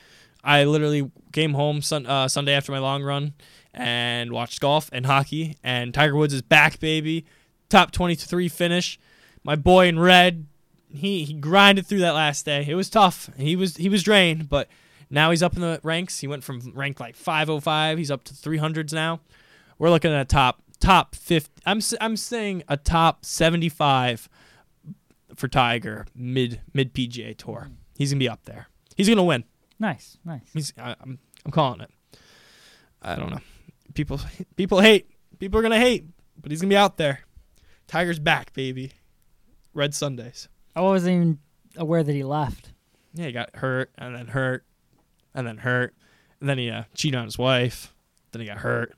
[0.47, 3.35] I literally came home sun, uh, Sunday after my long run
[3.75, 5.57] and watched golf and hockey.
[5.65, 7.27] And Tiger Woods is back, baby.
[7.69, 8.99] Top 23 finish.
[9.43, 10.47] My boy in red,
[10.89, 12.65] he, he grinded through that last day.
[12.67, 13.29] It was tough.
[13.37, 14.69] He was he was drained, but
[15.11, 16.21] now he's up in the ranks.
[16.21, 17.99] He went from rank like 505.
[17.99, 19.21] He's up to 300s now.
[19.79, 21.51] We're looking at a top top 50.
[21.67, 24.29] I'm I'm saying a top 75
[25.35, 27.71] for Tiger mid mid PGA Tour.
[27.97, 28.69] He's gonna be up there.
[28.97, 29.43] He's gonna win.
[29.79, 30.49] Nice, nice.
[30.53, 31.91] He's I, I'm I'm calling it.
[33.03, 33.41] I don't know.
[33.95, 34.21] People
[34.57, 35.09] people hate.
[35.39, 36.07] People are gonna hate,
[36.41, 37.21] but he's gonna be out there.
[37.87, 38.93] Tiger's back, baby.
[39.75, 40.49] Red Sundays.
[40.75, 41.39] I wasn't even
[41.77, 42.73] aware that he left.
[43.15, 44.65] Yeah, he got hurt and then hurt
[45.35, 45.95] and then hurt
[46.41, 47.95] and then he uh, cheated on his wife.
[48.33, 48.95] Then he got hurt.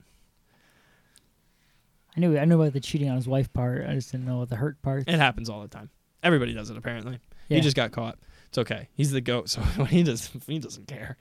[2.15, 3.85] I knew I knew about the cheating on his wife part.
[3.87, 5.07] I just didn't know about the hurt part.
[5.07, 5.89] It happens all the time.
[6.23, 7.19] Everybody does it apparently.
[7.47, 7.57] Yeah.
[7.57, 8.19] He just got caught.
[8.49, 8.89] It's okay.
[8.93, 11.17] He's the goat, so he does he doesn't care.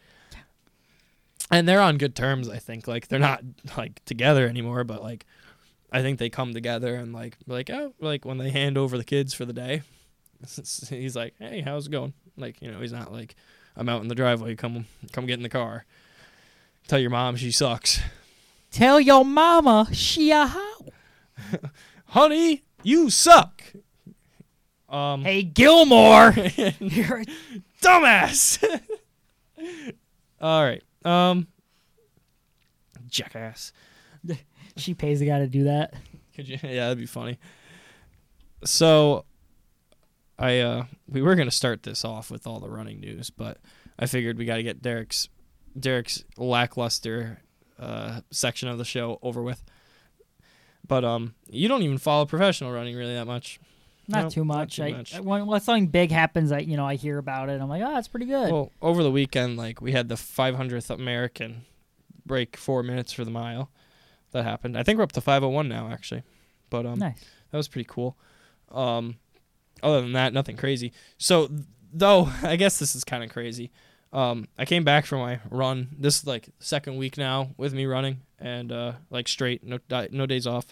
[1.51, 2.87] And they're on good terms, I think.
[2.87, 3.43] Like they're not
[3.77, 5.25] like together anymore, but like
[5.91, 9.05] I think they come together and like like oh like when they hand over the
[9.05, 9.83] kids for the day,
[10.91, 12.13] he's like, hey, how's it going?
[12.37, 13.35] Like you know, he's not like
[13.77, 14.55] I'm out in the driveway.
[14.57, 15.87] Come come get in the car.
[16.87, 18.01] Tell your mom she sucks,
[18.71, 20.93] Tell your mama she a hoe.
[22.07, 22.65] honey.
[22.83, 23.63] You suck.
[24.89, 26.33] Um, Hey Gilmore,
[26.81, 27.25] you're a
[27.83, 28.63] dumbass.
[30.41, 30.83] All right.
[31.05, 31.47] Um
[33.09, 33.73] jackass.
[34.77, 35.95] she pays the guy to do that.
[36.35, 37.39] Could you Yeah, that'd be funny.
[38.65, 39.25] So
[40.39, 43.59] I uh we were going to start this off with all the running news, but
[43.99, 45.29] I figured we got to get Derek's
[45.79, 47.41] Derek's lackluster
[47.79, 49.63] uh section of the show over with.
[50.87, 53.59] But um you don't even follow professional running really that much.
[54.09, 54.77] Not Nope, too not much.
[54.77, 55.15] too I, much.
[55.15, 57.61] I- when, when something big happens, I you know I hear about it.
[57.61, 58.51] I'm like, oh, that's pretty good.
[58.51, 61.67] Well, over the weekend, like we had the 500th American
[62.25, 63.71] break four minutes for the mile.
[64.33, 64.77] That happened.
[64.77, 66.23] I think we're up to 501 now, actually.
[66.71, 67.25] But um, nice.
[67.51, 68.17] that was pretty cool.
[68.71, 69.17] Um,
[69.83, 70.93] other than that, nothing crazy.
[71.17, 71.49] So,
[71.93, 73.71] though, I guess this is kind of crazy.
[74.13, 75.89] Um, I came back from my run.
[75.99, 79.79] This is like second week now with me running and uh, like straight, no
[80.11, 80.67] no days off,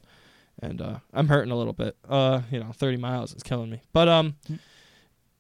[0.61, 1.97] and uh, I'm hurting a little bit.
[2.09, 3.83] Uh, you know, 30 miles is killing me.
[3.93, 4.59] But um, Mm.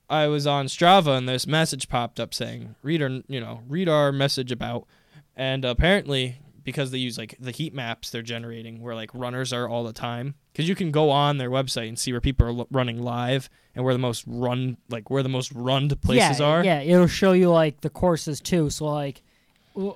[0.08, 3.88] I was on Strava and this message popped up saying read our you know read
[3.88, 4.86] our message about,
[5.34, 9.68] and apparently because they use like the heat maps they're generating where like runners are
[9.68, 12.50] all the time because you can go on their website and see where people are
[12.50, 16.46] l- running live and where the most run like where the most runned places yeah,
[16.46, 16.64] are.
[16.64, 18.70] Yeah, it'll show you like the courses too.
[18.70, 19.22] So like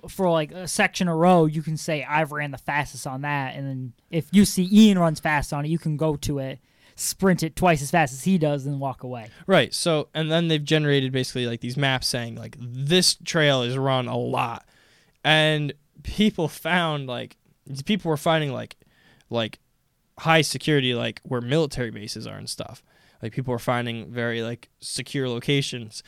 [0.08, 3.54] for like a section a row, you can say I've ran the fastest on that,
[3.54, 6.58] and then if you see Ian runs fast on it, you can go to it,
[6.96, 9.30] sprint it twice as fast as he does, and walk away.
[9.46, 9.72] Right.
[9.74, 14.06] So, and then they've generated basically like these maps saying like this trail is run
[14.08, 14.66] a lot,
[15.24, 17.36] and people found like
[17.84, 18.76] people were finding like
[19.30, 19.58] like
[20.18, 22.82] high security like where military bases are and stuff.
[23.22, 26.02] Like people were finding very like secure locations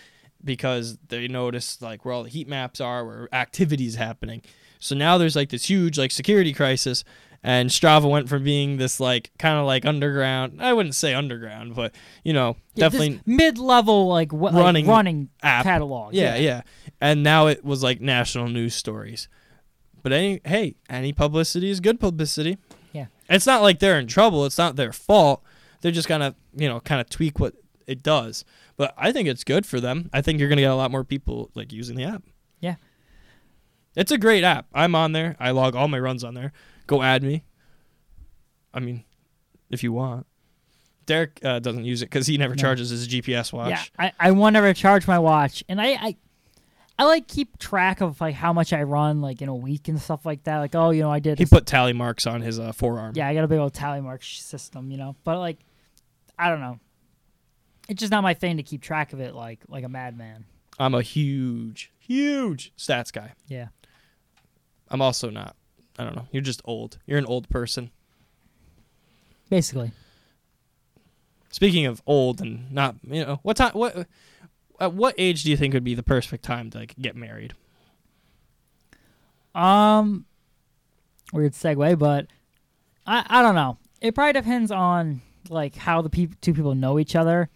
[0.44, 4.42] because they noticed like where all the heat maps are, where activities happening.
[4.78, 7.05] So now there's like this huge like security crisis
[7.44, 10.62] and Strava went from being this like kind of like underground.
[10.62, 15.28] I wouldn't say underground, but you know, Yeah, definitely mid-level like, what, Running like running
[15.42, 15.64] app.
[15.64, 16.14] catalog.
[16.14, 16.62] Yeah, yeah.
[17.00, 19.28] And now it was like national news stories.
[20.02, 22.59] But any hey, any publicity is good publicity.
[22.92, 23.07] Yeah.
[23.28, 24.44] It's not like they're in trouble.
[24.46, 25.42] It's not their fault.
[25.81, 27.55] They're just gonna, you know, kind of tweak what
[27.87, 28.45] it does.
[28.77, 30.09] But I think it's good for them.
[30.12, 32.23] I think you're gonna get a lot more people like using the app.
[32.61, 32.77] Yeah.
[33.97, 34.66] It's a great app.
[34.73, 35.37] I'm on there.
[35.38, 36.53] I log all my runs on there.
[36.87, 37.45] Go add me.
[38.73, 39.05] I mean,
[39.71, 40.27] if you want.
[41.05, 42.61] Derek uh, doesn't use it because he never No.
[42.62, 43.71] charges his GPS watch.
[43.71, 46.16] Yeah, I, I want to recharge my watch, and I, I
[46.99, 50.01] I like keep track of like how much I run like in a week and
[50.01, 50.59] stuff like that.
[50.59, 51.38] Like, oh, you know, I did.
[51.38, 53.14] He put tally marks on his uh, forearm.
[53.16, 55.16] yeah, I got a big old tally mark system, you know.
[55.25, 55.59] But like,
[56.38, 56.79] I don't know.
[57.92, 60.46] It's just not my thing to keep track of it like like a madman.
[60.78, 63.35] I'm a huge, huge stats guy.
[63.48, 63.68] Yeah.
[64.88, 65.57] I'm also not.
[65.98, 66.26] I don't know.
[66.33, 66.96] You're just old.
[67.07, 67.90] You're an old person.
[69.50, 69.92] Basically.
[71.50, 73.72] Speaking of old and not, you know, what time?
[73.74, 74.07] What
[74.81, 77.52] at what age do you think would be the perfect time to like get married?
[79.55, 80.24] Um,
[81.31, 82.28] weird segue, but
[83.07, 83.76] I I don't know.
[84.00, 87.50] It probably depends on like how the peop- two people know each other.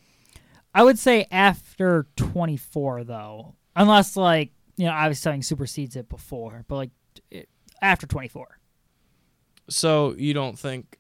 [0.77, 6.09] I would say after 24 though, unless like you know I was saying supersedes it
[6.09, 6.91] before, but like
[7.31, 7.49] it,
[7.81, 8.59] after 24.
[9.69, 10.99] So you don't think?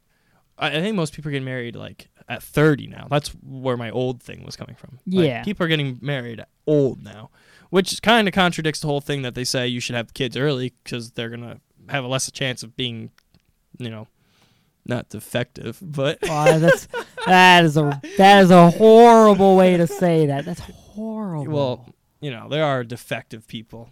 [0.59, 3.07] I, I think most people are getting married like at 30 now.
[3.11, 4.99] That's where my old thing was coming from.
[5.07, 5.45] Like, Yeah.
[5.45, 7.31] people are getting married old now,
[7.71, 10.73] which kind of contradicts the whole thing that they say you should have kids early
[10.83, 13.11] because they're gonna have a less chance of being,
[13.79, 14.09] you know,
[14.89, 16.89] not defective, but Wow, that's
[17.27, 20.45] that is a that is a horrible way to say that.
[20.45, 21.53] That's horrible.
[21.53, 23.91] well, you know, there are defective people.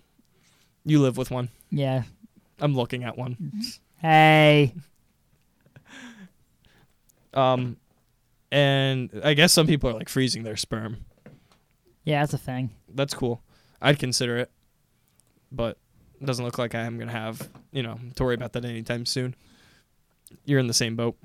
[0.85, 1.49] You live with one.
[1.71, 2.03] yeah.
[2.61, 3.53] I'm looking at one.
[4.01, 4.75] Hey,
[7.35, 7.79] Um,
[8.53, 10.99] and I guess some people are like freezing their sperm.
[12.05, 12.71] yeah, that's a thing.
[12.95, 13.43] That's cool.
[13.83, 14.51] I'd consider it,
[15.51, 15.79] but
[16.21, 19.05] it doesn't look like I am gonna have you know to worry about that anytime
[19.05, 19.35] soon.
[20.45, 21.17] You're in the same boat.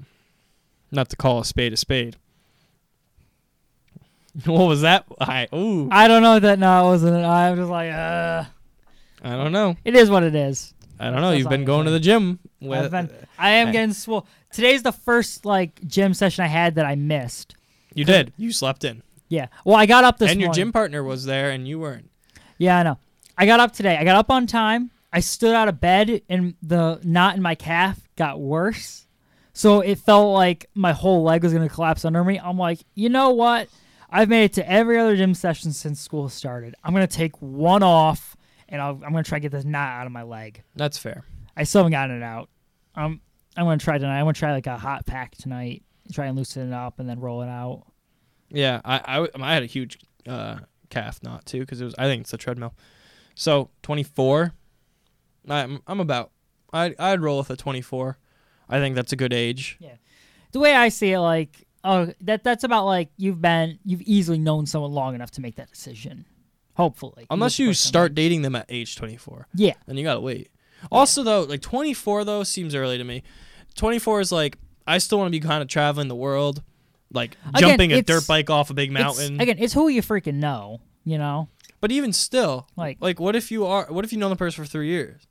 [0.91, 2.15] Not to call a spade a spade.
[4.45, 5.05] What was that?
[5.19, 5.89] I ooh.
[5.91, 6.59] I don't know that.
[6.59, 7.25] No, it wasn't.
[7.25, 8.45] I'm just like, uh,
[9.23, 9.75] I don't know.
[9.83, 10.73] it is what it is.
[10.99, 11.29] I don't know.
[11.29, 12.39] That's You've been going to the gym.
[12.61, 14.27] With, been- I am getting swole.
[14.51, 17.55] Today's the first like gym session I had that I missed.
[17.93, 18.31] you did.
[18.37, 19.47] You slept in, Yeah.
[19.65, 20.61] Well, I got up this and your morning.
[20.61, 22.09] gym partner was there, and you weren't.
[22.57, 22.97] Yeah, I know.
[23.37, 23.97] I got up today.
[23.97, 24.91] I got up on time.
[25.11, 29.07] I stood out of bed, and the knot in my calf got worse.
[29.53, 32.39] So it felt like my whole leg was going to collapse under me.
[32.39, 33.67] I'm like, you know what?
[34.09, 36.75] I've made it to every other gym session since school started.
[36.83, 38.35] I'm going to take one off,
[38.67, 40.63] and I'll, I'm going to try to get this knot out of my leg.
[40.75, 41.25] That's fair.
[41.57, 42.49] I still haven't gotten it out.
[42.95, 43.21] Um,
[43.57, 44.19] I'm going to try tonight.
[44.19, 47.09] I'm going to try like a hot pack tonight, try and loosen it up, and
[47.09, 47.83] then roll it out.
[48.49, 51.95] Yeah, I I had a huge uh, calf knot too because it was.
[51.97, 52.73] I think it's a treadmill.
[53.35, 54.53] So 24.
[55.49, 56.31] I'm I'm about.
[56.71, 58.17] I I'd roll with a 24.
[58.69, 59.77] I think that's a good age.
[59.79, 59.95] Yeah.
[60.51, 64.37] The way I see it, like, oh, that that's about like you've been you've easily
[64.39, 66.25] known someone long enough to make that decision.
[66.75, 70.49] Hopefully, Unless you start dating them at age 24, Yeah, then you gotta wait.
[70.91, 73.23] Also though, like 24 though seems early to me.
[73.75, 74.57] 24 is like
[74.87, 76.63] I still want to be kind of traveling the world,
[77.11, 79.41] like Again, jumping a dirt bike off a big It's- mountain.
[79.41, 80.79] again, it's who you freaking know.
[81.03, 81.49] You know,
[81.81, 84.63] But even still, like like what if you are what if you know the person
[84.63, 85.27] for three years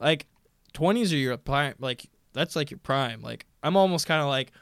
[0.00, 0.26] like
[0.74, 3.22] 20s are your prime like that's like your prime.
[3.22, 4.52] Like i'm almost kind of like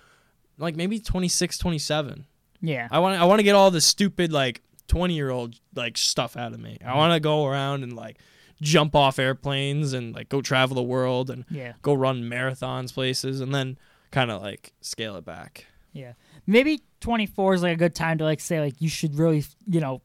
[0.59, 2.27] like maybe 26 27
[2.61, 5.97] yeah, i want i want to get all this stupid like 20 year old like
[5.97, 6.79] stuff out of me.
[6.85, 8.19] I want to go around and like
[8.61, 13.41] jump off airplanes and like go travel the world and yeah, go run marathons places
[13.41, 13.79] and then
[14.11, 15.67] kind of like scale it back.
[15.93, 16.15] Yeah.
[16.47, 19.81] Maybe 24 is like a good time to like say like you should really you
[19.81, 20.03] know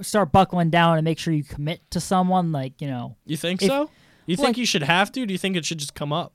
[0.00, 2.50] start buckling down and make sure you commit to someone.
[2.50, 3.90] Like you know, you think If- so
[4.28, 6.32] you like- think you should have to do you think it should just come up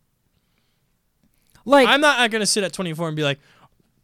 [1.66, 3.40] like I'm not gonna sit at 24 and be like,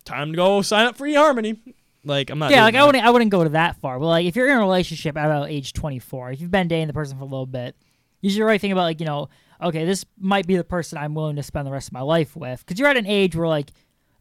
[0.05, 1.59] time to go sign up for eHarmony.
[2.05, 2.51] Like I'm not.
[2.51, 3.99] yeah, like I wouldn't I wouldn't go to that far.
[3.99, 6.87] But like if you're in a relationship at about age 24, if you've been dating
[6.87, 7.75] the person for a little bit,
[8.21, 9.29] you should really think about like you know,
[9.61, 12.35] okay, this might be the person I'm willing to spend the rest of my life
[12.35, 13.71] with, because you're at an age where like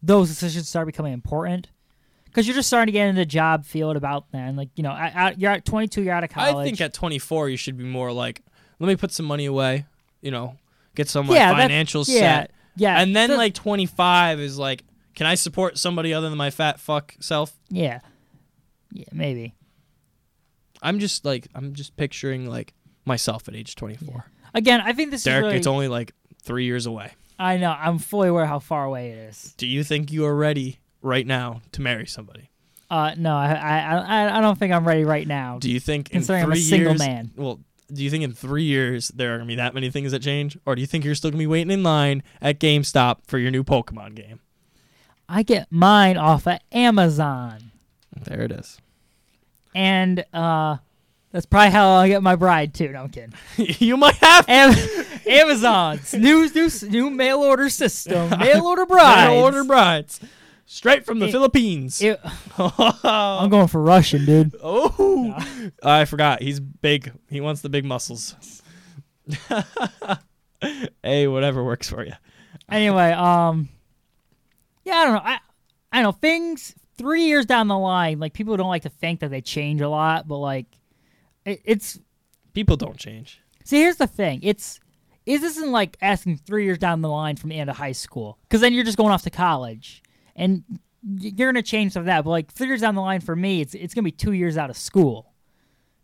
[0.03, 1.69] those decisions start becoming important.
[2.25, 4.93] Because you're just starting to get into the job field about then, like you know,
[4.93, 6.57] at, at, you're at 22, you're out of college.
[6.57, 8.43] I think at 24 you should be more like,
[8.79, 9.87] let me put some money away.
[10.21, 10.57] You know,
[10.95, 14.59] get some my yeah, that's- financials yeah, set, yeah, and then the- like 25 is
[14.59, 17.57] like, can I support somebody other than my fat fuck self?
[17.69, 18.01] yeah,
[18.93, 19.55] yeah, maybe.
[20.83, 22.73] I'm just like, I'm just picturing like
[23.05, 24.25] myself at age 24.
[24.55, 25.57] Again, I think this Derek, is really.
[25.59, 26.13] it's only like
[26.43, 27.13] three years away.
[27.39, 27.71] I know.
[27.71, 29.55] I'm fully aware how far away it is.
[29.57, 32.51] Do you think you are ready right now to marry somebody?
[32.91, 35.59] Uh, no, I, I, I, I don't think I'm ready right now.
[35.61, 37.31] Do you think in Considering I'm a single years, man.
[37.37, 37.61] Well,
[37.93, 40.59] do you think in three years there are gonna be that many things that change,
[40.67, 43.51] or do you think you're still gonna be waiting in line at GameStop for your
[43.51, 44.41] new Pokemon game?
[45.29, 47.73] I get mine off of Amazon,
[48.25, 48.79] There it is.
[49.75, 50.77] and uh,
[51.33, 52.89] that's probably how I get my bride too.
[52.89, 53.35] No, I'm kidding.
[53.79, 54.75] you might have Am-
[55.27, 59.29] Amazon's new new new mail order system, mail order bride.
[59.29, 60.21] Mail order brides
[60.69, 62.01] straight from the It- Philippines.
[62.03, 62.17] I'm
[62.59, 64.55] oh, going for Russian, dude.
[64.63, 65.37] Oh
[65.83, 66.43] I forgot.
[66.43, 67.13] He's big.
[67.29, 68.63] He wants the big muscles.
[71.03, 72.13] hey, whatever works for you.
[72.71, 73.69] Anyway, um,
[74.85, 75.21] yeah, I don't know.
[75.25, 75.39] I
[75.93, 76.75] I don't know things.
[76.97, 79.89] Three years down the line, like people don't like to think that they change a
[79.89, 80.67] lot, but like
[81.45, 81.99] it, it's
[82.55, 83.41] People don't change.
[83.65, 83.79] see.
[83.79, 84.41] Here's the thing.
[84.43, 84.81] It's
[85.27, 87.93] is this isn't like asking three years down the line from the end of high
[87.93, 90.03] school because then you're just going off to college
[90.39, 90.63] and
[91.21, 92.25] you're gonna change some of that.
[92.25, 94.57] But like three years down the line for me, it's it's gonna be two years
[94.57, 95.33] out of school.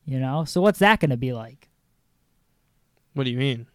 [0.04, 1.70] You know, so what's that gonna be like?
[3.14, 3.66] What do you mean?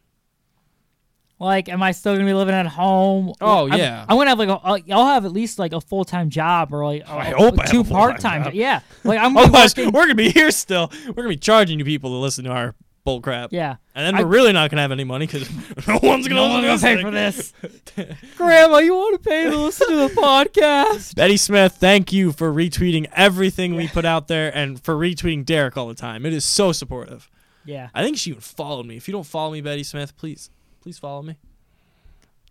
[1.42, 3.34] Like, am I still gonna be living at home?
[3.40, 4.06] Oh, I'm- yeah.
[4.10, 4.60] I'm, gonna have like a,
[4.94, 7.64] I'll- have at least like a full time job or like I a- hope I
[7.64, 8.50] uh, two part time.
[8.54, 9.94] Yeah, like I'm oh gonna Otherwise, working.
[9.94, 10.92] we're gonna be here still.
[11.08, 13.52] We're gonna be charging you people to listen to our bull crap.
[13.54, 15.50] Yeah, And then I- we're really not gonna have any money because
[15.88, 17.54] no one's gonna, no one's gonna pay for this.
[18.38, 21.16] Grandma, you want to pay to listen to the podcast?
[21.16, 25.78] Betty Smith, thank you for retweeting everything we put out there and for retweeting Derek
[25.78, 26.26] all the time.
[26.26, 27.30] It is so supportive.
[27.66, 28.98] Yeah, I think she even followed me.
[28.98, 30.50] If you don't follow me, Betty Smith, please,
[30.82, 31.38] please follow me.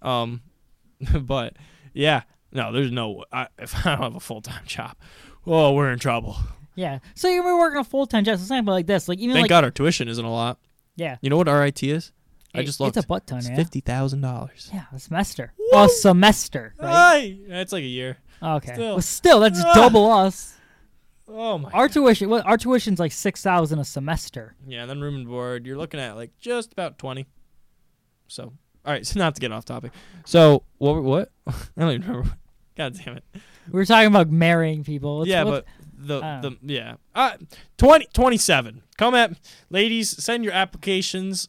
[0.03, 0.43] Um,
[1.21, 1.55] but
[1.93, 3.25] yeah, no, there's no.
[3.33, 4.97] I, if I don't have a full time job,
[5.47, 6.37] oh, we're in trouble.
[6.79, 6.99] Yeah.
[7.15, 8.39] So you're working a full time job.
[8.39, 10.59] So something about like this, like even Thank like God our tuition isn't a lot.
[10.97, 12.13] yeah, You know what RIT is?
[12.55, 12.97] I it- just looked.
[12.97, 13.57] It's a butt ton, It's yeah.
[13.57, 14.71] fifty thousand dollars.
[14.73, 15.53] Yeah, a semester.
[15.73, 17.39] Well, a semester, right?
[17.49, 18.17] That's like a year.
[18.43, 18.73] Okay.
[18.75, 18.93] still.
[18.95, 19.75] Well, still, that's Ah.
[19.75, 20.55] double us.
[21.31, 21.71] Oh my.
[21.73, 24.55] Our tuition, well, our tuition's like six thousand a semester.
[24.67, 27.27] Yeah, and then room and board, you're looking at like just about twenty.
[28.29, 28.45] So,
[28.85, 29.93] all right, so not to get off topic.
[30.25, 31.03] So what?
[31.03, 31.31] What?
[31.47, 32.31] I don't even remember.
[32.77, 33.25] God damn it.
[33.67, 35.19] We were talking about marrying people.
[35.19, 36.95] Let's- yeah, let's- but the I the yeah.
[37.15, 37.33] Uh,
[37.77, 38.83] 20, 27.
[38.97, 39.33] Come at
[39.71, 40.11] ladies.
[40.23, 41.49] Send your applications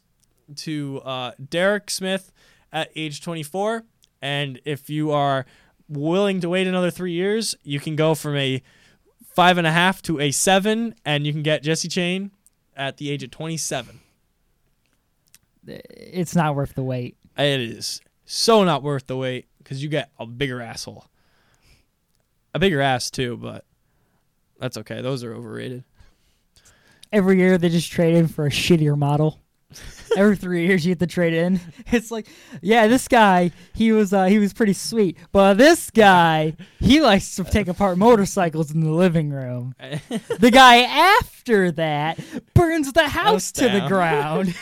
[0.56, 2.32] to uh, Derek Smith
[2.72, 3.84] at age twenty four,
[4.20, 5.46] and if you are
[5.88, 8.62] willing to wait another three years, you can go from a
[9.34, 12.30] five and a half to a seven, and you can get Jesse Chain
[12.76, 14.00] at the age of twenty seven.
[15.66, 17.16] it's not worth the wait.
[17.36, 21.06] It is so not worth the wait because you get a bigger asshole.
[22.54, 23.64] A bigger ass too, but
[24.60, 25.00] that's okay.
[25.00, 25.84] Those are overrated.
[27.12, 29.38] Every year they just trade in for a shittier model.
[30.16, 31.60] Every three years you get to trade in.
[31.92, 32.28] It's like,
[32.62, 37.34] yeah, this guy he was uh, he was pretty sweet, but this guy he likes
[37.36, 39.74] to take apart motorcycles in the living room.
[40.38, 42.20] The guy after that
[42.54, 43.88] burns the house to the down.
[43.88, 44.54] ground.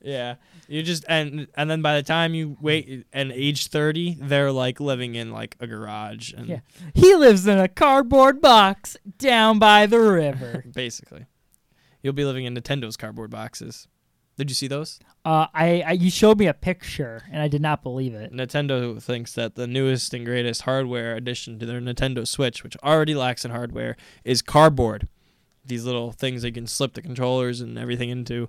[0.00, 0.36] yeah,
[0.72, 4.80] you just and and then by the time you wait and age thirty, they're like
[4.80, 6.60] living in like a garage and Yeah.
[6.94, 10.64] he lives in a cardboard box down by the river.
[10.74, 11.26] basically,
[12.02, 13.86] you'll be living in Nintendo's cardboard boxes.
[14.38, 14.98] Did you see those?
[15.26, 18.32] Uh, I, I you showed me a picture and I did not believe it.
[18.32, 23.14] Nintendo thinks that the newest and greatest hardware addition to their Nintendo Switch, which already
[23.14, 25.06] lacks in hardware, is cardboard.
[25.66, 28.48] These little things they can slip the controllers and everything into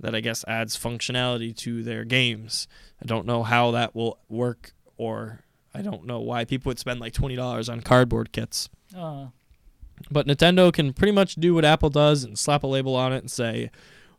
[0.00, 2.68] that I guess adds functionality to their games.
[3.02, 5.40] I don't know how that will work or
[5.74, 8.68] I don't know why people would spend like $20 on cardboard kits.
[8.96, 9.26] Uh,
[10.10, 13.18] But Nintendo can pretty much do what Apple does and slap a label on it
[13.18, 13.70] and say,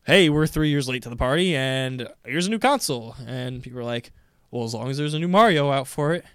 [0.06, 3.80] "Hey, we're three years late to the party, and here's a new console." And people
[3.80, 4.12] are like,
[4.52, 6.26] "Well, as long as there's a new Mario out for it,"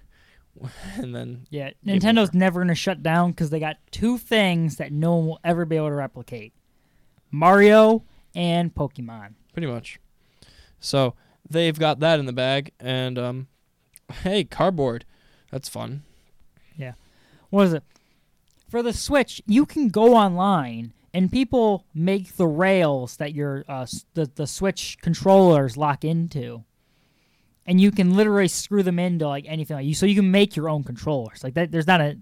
[0.96, 5.14] and then yeah, Nintendo's never gonna shut down because they got two things that no
[5.16, 6.52] one will ever be able to replicate:
[7.30, 8.02] Mario
[8.34, 9.34] and Pokemon.
[9.52, 9.98] pretty much,
[10.80, 11.14] so
[11.48, 12.72] they've got that in the bag.
[12.80, 13.48] And um,
[14.22, 15.04] hey, cardboard,
[15.50, 16.02] that's fun.
[16.76, 16.94] Yeah.
[17.50, 17.84] What is it?
[18.68, 23.86] For the Switch, you can go online and people make the rails that your uh,
[24.14, 26.64] the the Switch controllers lock into,
[27.64, 29.94] and you can literally screw them into like anything like you.
[29.94, 31.44] So you can make your own controllers.
[31.44, 32.18] Like that, there's not a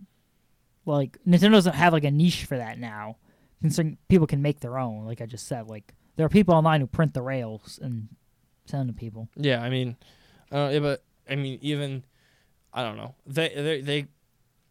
[0.84, 3.16] like Nintendo doesn't have like a niche for that now.
[3.62, 6.80] Considering people can make their own, like I just said, like there are people online
[6.80, 8.08] who print the rails and
[8.66, 9.28] send them to people.
[9.36, 9.96] Yeah, I mean,
[10.52, 12.04] uh, yeah, but I mean, even
[12.72, 13.14] I don't know.
[13.26, 14.06] They they they,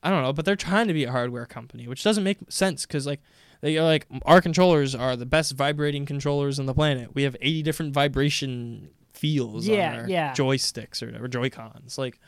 [0.03, 2.85] I don't know, but they're trying to be a hardware company, which doesn't make sense
[2.85, 3.21] because like
[3.61, 7.13] they are like our controllers are the best vibrating controllers on the planet.
[7.13, 10.33] We have eighty different vibration feels Yeah, on our yeah.
[10.33, 11.97] joysticks or whatever, Joy Cons.
[11.97, 12.19] Like,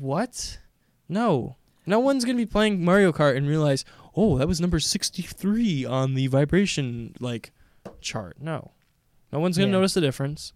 [0.00, 0.58] what?
[1.08, 1.56] No.
[1.86, 3.84] No one's gonna be playing Mario Kart and realize,
[4.16, 7.52] oh, that was number sixty-three on the vibration like
[8.00, 8.36] chart.
[8.40, 8.72] No,
[9.32, 9.72] no one's gonna Yeah.
[9.72, 10.52] notice the difference.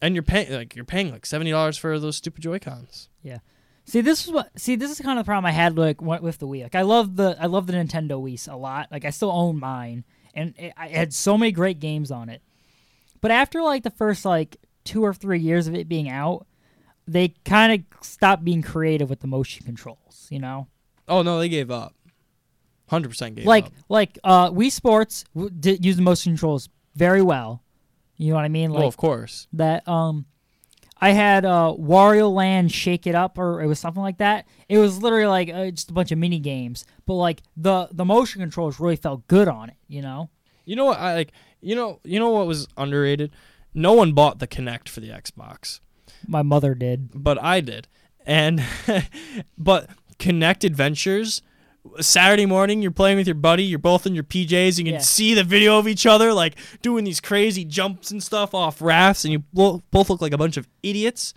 [0.00, 3.08] And you're paying like you're paying like seventy dollars for those stupid Joy Cons.
[3.22, 3.38] Yeah.
[3.84, 4.50] See, this is what.
[4.58, 6.62] See, this is kind of the problem I had like with the Wii.
[6.62, 8.92] Like, I love the I love the Nintendo Wii a lot.
[8.92, 10.04] Like, I still own mine,
[10.34, 12.42] and it, I had so many great games on it.
[13.20, 16.46] But after like the first like two or three years of it being out,
[17.08, 20.28] they kind of stopped being creative with the motion controls.
[20.30, 20.68] You know,
[21.08, 21.94] Oh no, they gave up.
[22.88, 23.72] Hundred percent gave like up.
[23.88, 27.62] like uh, Wii Sports w- did use the motion controls very well.
[28.16, 28.70] You know what I mean?
[28.70, 29.46] Like well, of course.
[29.52, 30.26] that um
[31.00, 34.46] I had uh Wario Land Shake It Up or it was something like that.
[34.68, 38.04] It was literally like uh, just a bunch of mini games, but like the the
[38.04, 40.30] motion controls really felt good on it, you know.
[40.64, 41.32] You know what I like?
[41.60, 43.30] You know, you know what was underrated?
[43.74, 45.80] No one bought the Kinect for the Xbox,
[46.26, 47.10] My mother did.
[47.14, 47.86] but I did.
[48.26, 48.62] And
[49.58, 51.42] but Kinect Adventures
[52.00, 54.98] Saturday morning, you're playing with your buddy, you're both in your PJs, you can Yeah.
[55.00, 59.24] see the video of each other like doing these crazy jumps and stuff off rafts
[59.24, 61.32] and you both look like a bunch of idiots.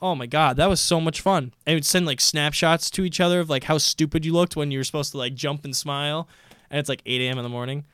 [0.00, 1.52] Oh my god, that was so much fun.
[1.66, 4.70] And would send like snapshots to each other of like how stupid you looked when
[4.70, 6.28] you were supposed to like jump and smile
[6.70, 7.38] and it's like 8 a.m.
[7.38, 7.84] in the morning.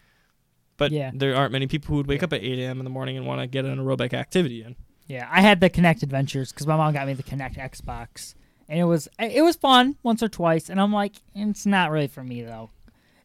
[0.77, 1.11] But Yeah.
[1.13, 2.79] there aren't many people who would wake up at 8 a.m.
[2.79, 4.77] in the morning and want to get an aerobic activity in.
[5.09, 8.35] Yeah, I had the Kinect Adventures because my mom got me the Kinect Xbox,
[8.69, 12.09] and it was it was fun once or twice, and I'm like, it's not really
[12.09, 12.71] for me though.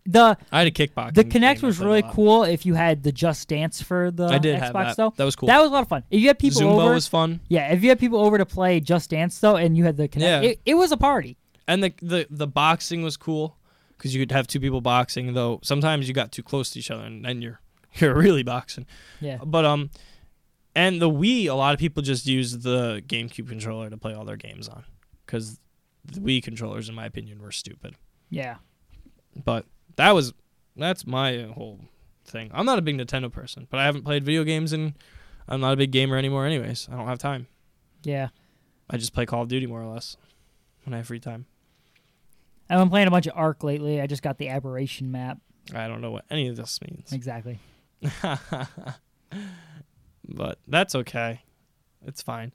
[0.06, 1.14] The I had a kickboxing.
[1.14, 4.60] the Kinect was really cool if you had the Just Dance for the I did
[4.60, 4.98] Xbox have that.
[4.98, 5.14] though.
[5.16, 5.48] That was cool.
[5.48, 6.04] That was a lot of fun.
[6.12, 7.40] If you had people Zumba over, was fun.
[7.48, 10.10] yeah, if you had people over to play Just Dance though, and you had the
[10.10, 10.42] Kinect, Yeah.
[10.42, 11.38] it, it was a party.
[11.70, 13.56] and the the the boxing was cool
[13.98, 15.34] because you could have two people boxing.
[15.34, 17.62] Though sometimes you got too close to each other, and then you're
[17.96, 18.86] you're really boxing.
[19.22, 19.90] Yeah, But um,
[20.76, 24.26] and the Wii, a lot of people just use the GameCube controller to play all
[24.26, 24.84] their games on,
[25.26, 25.60] because
[26.06, 27.96] the Wii controllers, in my opinion, were stupid.
[28.30, 28.56] yeah,
[29.44, 29.66] But
[29.96, 30.34] that was
[30.76, 31.80] that's my whole
[32.26, 32.50] thing.
[32.54, 34.94] I'm not a big Nintendo person, but I haven't played video games, and
[35.48, 36.46] I'm not a big gamer anymore.
[36.46, 37.48] Anyways, I don't have time.
[38.04, 38.30] yeah.
[38.90, 40.18] I just play Call of Duty more or less
[40.84, 41.46] when I have free time.
[42.70, 44.02] I've been playing a bunch of Ark lately.
[44.02, 45.38] I just got the Aberration map.
[45.74, 47.14] I don't know what any of this means.
[47.14, 47.60] Exactly.
[50.28, 51.42] but that's okay.
[52.06, 52.52] It's fine.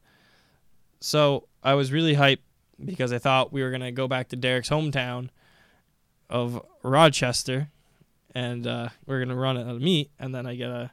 [1.00, 2.38] So I was really hyped
[2.84, 5.30] because I thought we were gonna go back to Derek's hometown
[6.30, 7.68] of Rochester,
[8.34, 10.90] and uh, we are gonna run a meet, and then I get a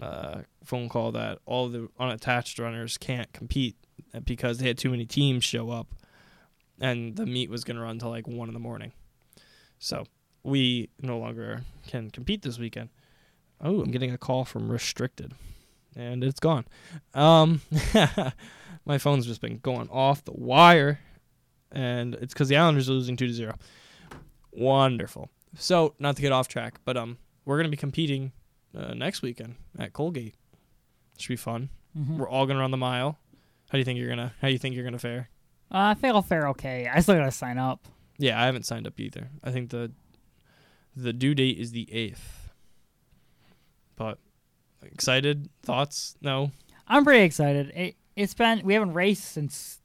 [0.00, 3.76] uh, phone call that all the unattached runners can't compete
[4.24, 5.88] because they had too many teams show up,
[6.80, 8.92] and the meet was gonna run till like one in the morning.
[9.78, 10.06] So
[10.42, 12.88] we no longer can compete this weekend.
[13.60, 15.34] Oh, I'm getting a call from restricted,
[15.94, 16.66] and it's gone.
[17.14, 17.62] Um,
[18.86, 20.98] my phone's just been going off the wire,
[21.72, 23.56] and it's because the Islanders are losing two to zero.
[24.52, 25.30] Wonderful.
[25.58, 28.32] So, not to get off track, but um, we're gonna be competing
[28.76, 30.34] uh, next weekend at Colgate.
[31.18, 31.70] Should be fun.
[31.96, 32.16] Mhm.
[32.18, 33.18] We're all gonna run the mile.
[33.68, 34.32] How do you think you're gonna?
[34.40, 35.28] How do you think you're gonna fare?
[35.70, 36.88] Uh, I think I'll fare okay.
[36.92, 37.86] I still gotta sign up.
[38.18, 39.28] Yeah, I haven't signed up either.
[39.42, 39.92] I think the
[40.94, 42.50] the due date is the eighth.
[43.96, 44.18] But
[44.82, 46.16] excited thoughts?
[46.20, 46.50] No.
[46.86, 47.70] I'm pretty excited.
[47.74, 49.78] It it's been we haven't raced since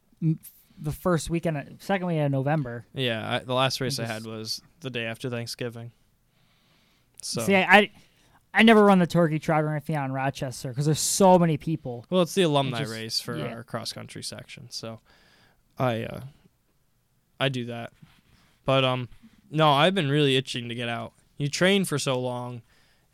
[0.79, 2.85] the first weekend, second weekend of November.
[2.93, 5.91] Yeah, I, the last race I just- had was the day after Thanksgiving.
[7.21, 7.91] So See, I, I
[8.53, 12.05] I never run the turkey trot or anything in Rochester because there's so many people.
[12.09, 13.53] well, it's the alumni just- race for yeah.
[13.53, 14.69] our cross country section.
[14.71, 14.99] So
[15.77, 16.21] I uh
[17.39, 17.91] I do that.
[18.65, 19.09] But um
[19.51, 21.13] no, I've been really itching to get out.
[21.37, 22.61] You train for so long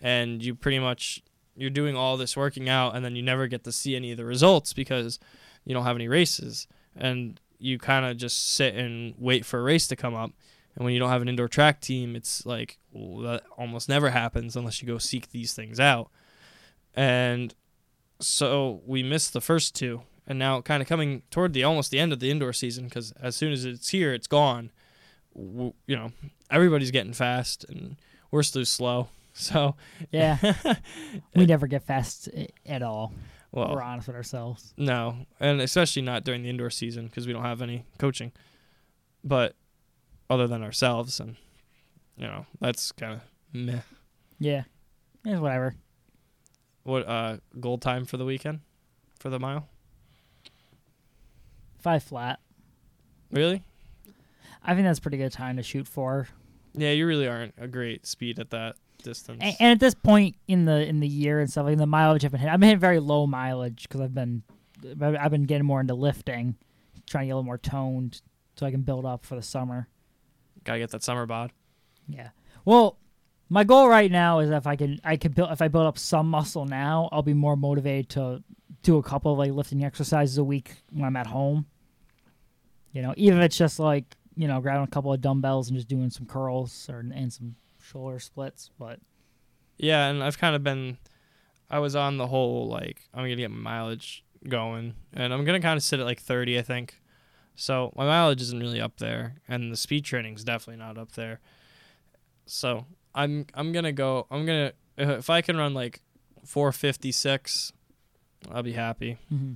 [0.02, 1.22] and you pretty much
[1.58, 4.18] you're doing all this working out and then you never get to see any of
[4.18, 5.20] the results because
[5.66, 6.68] you don't have any races.
[6.96, 10.32] And you kind of just sit and wait for a race to come up.
[10.76, 14.12] And when you don't have an indoor track team it's like well, that almost never
[14.12, 16.10] happens unless you go seek these things out.
[16.94, 17.54] And
[18.20, 20.04] so we missed the first two.
[20.28, 23.14] And now kind of coming toward the almost the end of the indoor season because
[23.14, 24.72] as soon as it's here it's gone.
[25.36, 26.12] You know
[26.52, 27.98] everybody's getting fast and
[28.32, 29.76] we're still slow so
[30.12, 30.38] Yeah,
[31.36, 32.30] we never get fast
[32.66, 33.14] at all.
[33.52, 34.74] well We're honest with ourselves.
[34.78, 38.32] No, and especially not during the indoor season because we don't have any coaching.
[39.24, 39.56] But
[40.30, 41.36] other than ourselves, and
[42.18, 43.22] you know that's kind of
[43.54, 43.80] meh.
[44.40, 44.64] Yeah,
[45.26, 45.76] it's whatever.
[46.84, 48.62] What uh goal time for the weekend
[49.20, 49.68] for the mile?
[51.80, 52.40] Five flat.
[53.32, 53.64] Really?
[54.64, 56.28] I think that's a pretty good time to shoot for.
[56.74, 58.76] Yeah, you really aren't a great speed at that
[59.08, 59.40] distance.
[59.42, 62.26] And, and at this point in the in the year and stuff, like the mileage
[62.26, 64.44] I've been hitting, I've been hitting very low mileage because I've been
[65.02, 66.56] I've been getting more into lifting,
[67.10, 68.22] trying to get a little more toned
[68.56, 69.88] so I can build up for the summer.
[70.64, 71.52] Gotta get that summer bod.
[72.08, 72.30] Yeah.
[72.66, 72.98] Well,
[73.50, 75.98] my goal right now is if I can I can build if I build up
[75.98, 78.44] some muscle now, I'll be more motivated to
[78.84, 81.66] do a couple of like lifting exercises a week when I'm at home.
[82.92, 84.04] You know, even if it's just like
[84.36, 87.56] you know grabbing a couple of dumbbells and just doing some curls or and some
[87.88, 88.72] shoulder splits.
[88.78, 89.00] But
[89.78, 90.98] Yeah, and I've kind of been.
[91.70, 95.60] I was on the whole like I'm gonna get my mileage going, and I'm gonna
[95.60, 97.02] kind of sit at like 30, I think.
[97.56, 101.40] So my mileage isn't really up there, and the speed training's definitely not up there.
[102.46, 102.86] So
[103.16, 104.28] I'm I'm gonna go.
[104.30, 106.02] I'm gonna if I can run like
[106.46, 107.74] 456,
[108.52, 109.18] I'll be happy.
[109.34, 109.54] Mm-hmm.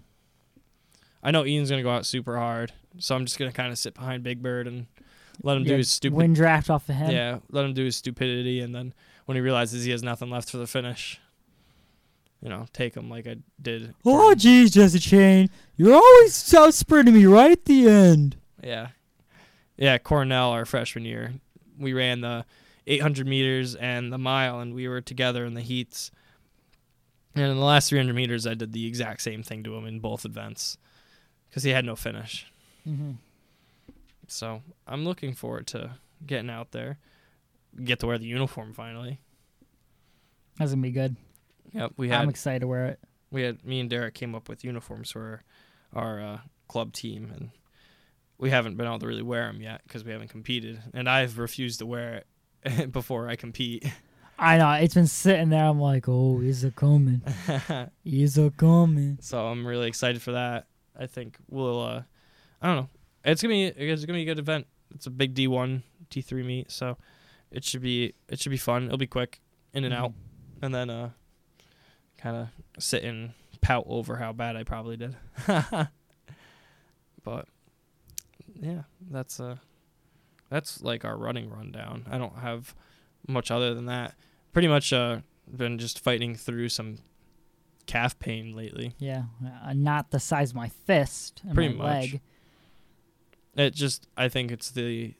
[1.23, 3.93] I know Ian's gonna go out super hard, so I'm just gonna kind of sit
[3.93, 4.87] behind Big Bird and
[5.43, 7.11] let him do his stupid wind draft off the head.
[7.11, 8.93] yeah, let him do his stupidity, and then
[9.25, 11.19] when he realizes he has nothing left for the finish.
[12.41, 13.93] You know, take him like I did.
[14.03, 18.35] Oh, geez, Jesse Chain, you're always out sprinting me right at the end.
[18.63, 18.87] Yeah.
[19.77, 21.33] Yeah, Cornell, our freshman year,
[21.79, 22.45] we ran the
[22.87, 26.11] 800 meters and the mile, and we were together in the heats.
[27.35, 29.99] And in the last 300 meters, I did the exact same thing to him in
[29.99, 30.77] both events
[31.49, 32.51] because he had no finish.
[32.87, 33.11] Mm-hmm.
[34.31, 35.91] So I'm looking forward to
[36.25, 36.99] getting out there,
[37.83, 39.19] get to wear the uniform finally.
[40.57, 41.15] That's gonna be good.
[41.73, 42.99] Yep, we had I'm excited to wear it.
[43.29, 45.43] we had me and Derek came up with uniforms for
[45.93, 47.49] our uh, club team, and
[48.37, 51.37] we haven't been able to really wear them yet because we haven't competed, and I've
[51.37, 52.23] refused to wear
[52.63, 53.85] it before I compete.
[54.39, 55.65] I know it's been sitting there.
[55.65, 57.21] I'm like, oh, he's a coming.
[58.03, 59.19] He's a coming.
[59.21, 60.65] so I'm really excited for that.
[60.97, 61.79] I think we'll.
[61.79, 62.01] Uh,
[62.61, 62.89] I don't know.
[63.23, 64.67] It's gonna be it's gonna be a good event.
[64.93, 66.97] It's a big D1 T3 meet, so
[67.51, 68.85] it should be it should be fun.
[68.85, 69.41] It'll be quick,
[69.73, 70.13] in and out,
[70.61, 71.09] and then uh,
[72.17, 75.15] kind of sit and pout over how bad I probably did.
[77.23, 77.47] but
[78.59, 79.57] yeah, that's uh,
[80.49, 82.05] that's like our running rundown.
[82.09, 82.75] I don't have
[83.27, 84.15] much other than that.
[84.53, 85.19] Pretty much uh,
[85.55, 86.97] been just fighting through some
[87.85, 88.95] calf pain lately.
[88.97, 89.23] Yeah,
[89.63, 92.11] uh, not the size of my fist and Pretty my much.
[92.11, 92.21] leg.
[93.55, 95.13] It just I think it's the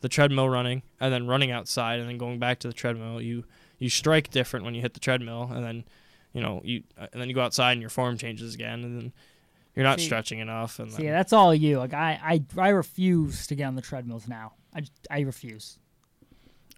[0.00, 3.20] the treadmill running and then running outside and then going back to the treadmill.
[3.20, 3.44] You
[3.78, 5.84] you strike different when you hit the treadmill and then
[6.32, 8.96] you know you uh, and then you go outside and your form changes again and
[9.00, 9.12] then
[9.74, 11.78] you're not See- stretching enough and See, then, that's all you.
[11.78, 14.52] Like I, I, I refuse to get on the treadmills now.
[14.74, 15.78] I, I refuse.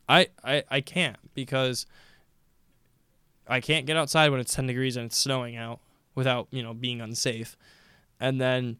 [0.08, 1.86] I, I I can't because
[3.48, 5.80] I can't get outside when it's 10 degrees and it's snowing out
[6.14, 7.56] without you know being unsafe
[8.20, 8.78] and then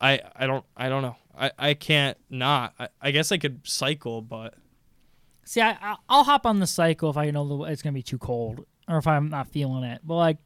[0.00, 3.60] I I don't I don't know I, I can't not I, I guess I could
[3.66, 4.54] cycle but
[5.50, 8.64] See, I, I'll hop on the cycle if I know it's gonna be too cold
[8.88, 10.00] or if I'm not feeling it.
[10.04, 10.36] But like,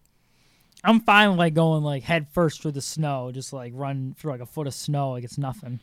[0.83, 4.33] I'm fine with like going like head first through the snow, just like run through
[4.33, 5.81] like a foot of snow like it's nothing.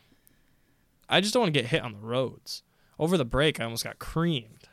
[1.08, 2.64] I just don't want to get hit on the roads.
[2.98, 4.70] Over the break, I almost got creamed.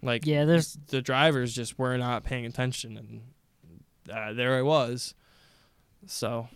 [0.00, 3.22] Like Yeah, there's the drivers just were not paying attention, and
[4.16, 5.14] uh, there I was.
[6.06, 6.48] So,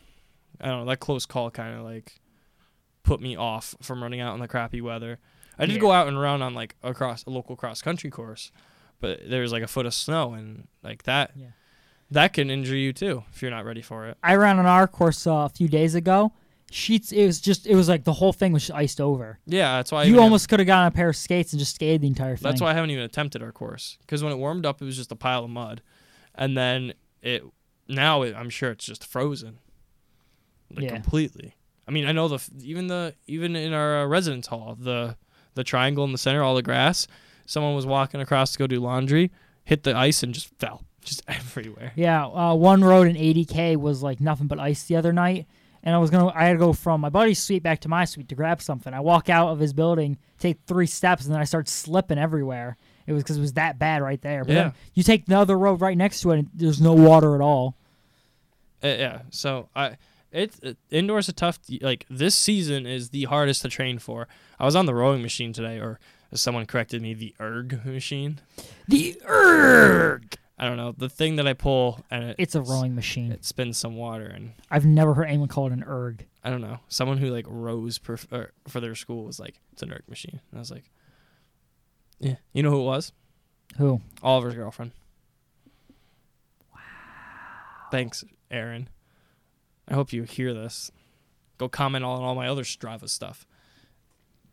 [0.62, 0.90] I don't know.
[0.90, 2.20] That close call kind of like
[3.02, 5.18] put me off from running out in the crappy weather.
[5.58, 5.80] I did Yeah.
[5.80, 8.52] go out and run on like across a local cross country course,
[9.00, 11.48] but there was like a foot of snow, and like that, Yeah.
[12.10, 14.16] that can injure you too if you're not ready for it.
[14.22, 16.32] I ran on our course uh, a few days ago.
[16.70, 19.38] Sheets, it was just it was like the whole thing was iced over.
[19.46, 21.74] Yeah, that's why I you almost could have gotten a pair of skates and just
[21.74, 22.44] skated the entire thing.
[22.48, 24.96] That's why I haven't even attempted our course because when it warmed up, it was
[24.96, 25.82] just a pile of mud,
[26.34, 27.42] and then it
[27.88, 29.58] now it, I'm sure it's just frozen,
[30.74, 30.94] like Yeah.
[30.94, 31.54] completely.
[31.86, 35.16] I mean, I know the even the even in our uh, residence hall, the
[35.54, 37.06] the triangle in the center, all the grass.
[37.46, 39.30] Someone was walking across to go do laundry,
[39.64, 41.92] hit the ice, and just fell just everywhere.
[41.96, 45.46] Yeah, uh, one road in 80k was like nothing but ice the other night,
[45.82, 48.04] and I was gonna I had to go from my buddy's suite back to my
[48.04, 48.94] suite to grab something.
[48.94, 52.76] I walk out of his building, take three steps, and then I start slipping everywhere.
[53.06, 54.44] It was because it was that bad right there.
[54.44, 54.62] But Yeah.
[54.62, 57.40] then you take the other road right next to it, and there's no water at
[57.40, 57.74] all.
[58.82, 59.96] Uh, yeah, so I
[60.32, 64.28] it, it uh, indoors a tough like this season is the hardest to train for.
[64.58, 66.00] I was on the rowing machine today, or
[66.32, 68.40] as someone corrected me, the erg machine.
[68.88, 70.36] The erg.
[70.58, 73.32] I don't know the thing that I pull and it, It's a rowing machine.
[73.32, 76.26] It spins some water and I've never heard anyone call it an erg.
[76.44, 76.78] I don't know.
[76.88, 80.40] Someone who like rows per, er, for their school was like it's an erg machine.
[80.50, 80.84] And I was like,
[82.20, 83.12] yeah, you know who it was?
[83.78, 84.00] Who?
[84.22, 84.92] Oliver's girlfriend.
[86.72, 86.78] Wow.
[87.90, 88.88] Thanks, Aaron.
[89.88, 90.90] I hope you hear this.
[91.58, 93.46] Go comment on all my other Strava stuff.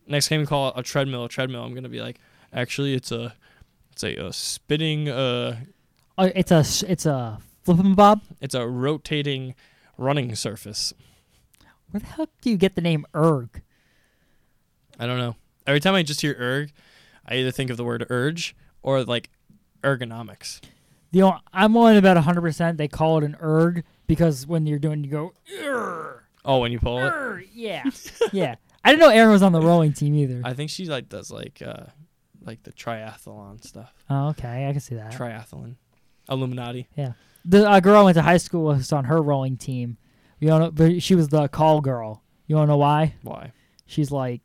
[0.07, 2.19] Next time you call a treadmill, a treadmill, I'm gonna be like,
[2.51, 3.33] actually, it's a,
[3.91, 5.57] it's a, a spinning, uh,
[6.17, 8.21] Oh, it's a it's a flippin' bob.
[8.41, 9.55] it's a rotating
[9.97, 10.93] running surface.
[11.91, 13.61] Where the hell do you get the name erg?
[14.99, 15.35] I don't know.
[15.65, 16.71] Every time I just hear erg,
[17.25, 19.29] I either think of the word urge or like
[19.81, 20.59] ergonomics.
[21.53, 22.41] I'm only about 100.
[22.41, 25.33] percent They call it an erg because when you're doing, you go.
[25.63, 27.83] "Erg, Oh, when you pull it, erg." Yeah,
[28.33, 28.55] yeah.
[28.83, 30.41] I didn't know Aaron was on the rowing team either.
[30.43, 31.85] I think she like does like uh
[32.41, 33.93] like the triathlon stuff.
[34.09, 35.13] oh, okay, I can see that.
[35.13, 35.75] Triathlon,
[36.29, 36.87] Illuminati.
[36.97, 37.13] Yeah.
[37.45, 39.97] The uh, girl I went to high school was on her rowing team.
[40.39, 42.23] You don't know, but she was the call girl.
[42.47, 43.15] You don't know why?
[43.23, 43.51] Why?
[43.85, 44.41] She's like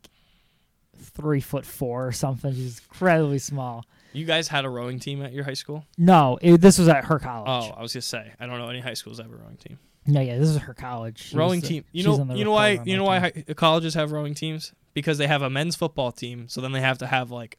[0.97, 2.53] three foot four or something.
[2.53, 3.85] She's incredibly small.
[4.15, 5.85] You guys had a rowing team at your high school?
[5.97, 7.47] No, it, this was at her college.
[7.71, 9.57] Oh, I was gonna say I don't know any high schools that have a rowing
[9.57, 9.77] team.
[10.07, 11.31] No, yeah, this is her college.
[11.33, 11.85] Rowing the- team.
[11.91, 12.79] You know, you know why?
[12.85, 14.73] You know why hi- colleges have rowing teams?
[14.93, 17.57] Because they have a men's football team, so then they have to have like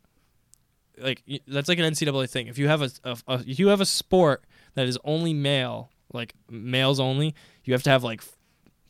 [0.98, 2.46] like that's like an NCAA thing.
[2.46, 4.44] If you have a, a, a if you have a sport
[4.74, 7.34] that is only male, like males only,
[7.64, 8.22] you have to have like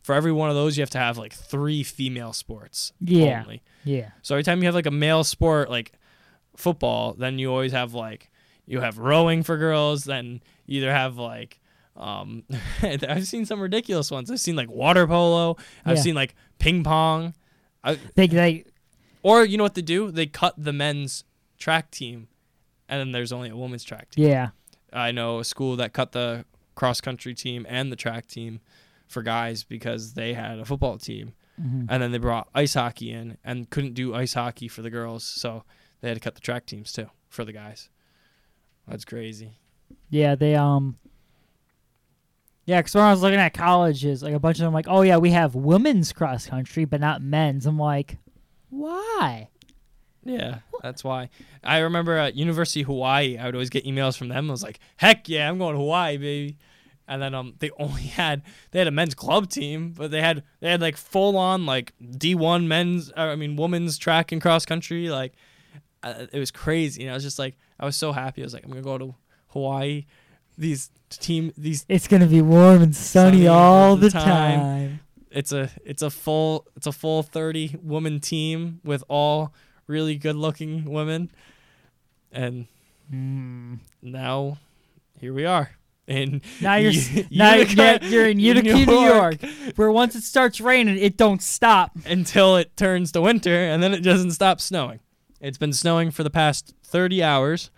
[0.03, 3.43] for every one of those you have to have like three female sports Yeah.
[3.43, 3.63] only.
[3.85, 4.11] Yeah.
[4.23, 5.93] So every time you have like a male sport like
[6.59, 8.31] football, then you always have like
[8.67, 11.61] you have rowing for girls, then you either have like
[11.97, 12.45] um
[12.83, 14.31] I've seen some ridiculous ones.
[14.31, 16.03] I've seen like water polo, I've Yeah.
[16.03, 17.35] seen like ping pong.
[18.15, 18.65] They they
[19.23, 20.11] Or you know what they do?
[20.11, 21.25] They cut the men's
[21.59, 22.29] track team
[22.89, 24.27] and then there's only a women's track team.
[24.29, 24.49] yeah.
[24.93, 26.45] I know a school that cut the
[26.75, 28.61] cross country team and the track team
[29.09, 31.87] for guys because they had a football team Mhm.
[31.89, 35.25] and then they brought ice hockey in and couldn't do ice hockey for the girls,
[35.25, 35.65] so
[36.07, 37.89] they had to cut the track teams too for the guys.
[38.87, 39.59] That's crazy.
[40.09, 40.97] Yeah, they um.
[42.65, 45.03] Yeah, because when I was looking at colleges, like a bunch of them, like, oh
[45.03, 47.67] yeah, we have women's cross country, but not men's.
[47.67, 48.19] I'm like,
[48.71, 49.49] why?
[50.25, 51.31] Yeah, that's why.
[51.63, 54.49] I remember at University of Hawaii, I would always get emails from them.
[54.49, 56.59] I was like, "Heck yeah, I'm going to Hawaii, baby!"
[57.09, 60.45] And then um, they only had they had a men's club team, but they had
[60.61, 64.65] they had like full on like D1 men's, uh, I mean women's track and cross
[64.65, 65.09] country.
[65.09, 65.33] Like
[66.03, 68.43] uh, it was crazy, and I was just like, I was so happy.
[68.43, 69.15] I was like, I'm gonna go to
[69.49, 70.07] Hawaii.
[70.59, 74.61] These team, these It's gonna be warm and sunny, Sunny all all the the time.
[74.61, 75.01] time.
[75.31, 79.53] it's a it's a full it's a full 30 woman team with all
[79.87, 81.31] really good looking women
[82.33, 82.67] and
[83.13, 83.79] Mm.
[84.03, 84.59] now
[85.21, 85.71] here we are
[86.09, 89.37] in Now you're U- now Utica, you're, you're in Utica, New York.
[89.77, 91.93] where once it starts raining, it don't stop.
[92.07, 94.99] until it turns to winter and then it doesn't stop snowing
[95.47, 97.71] it's been snowing for the past 30 hours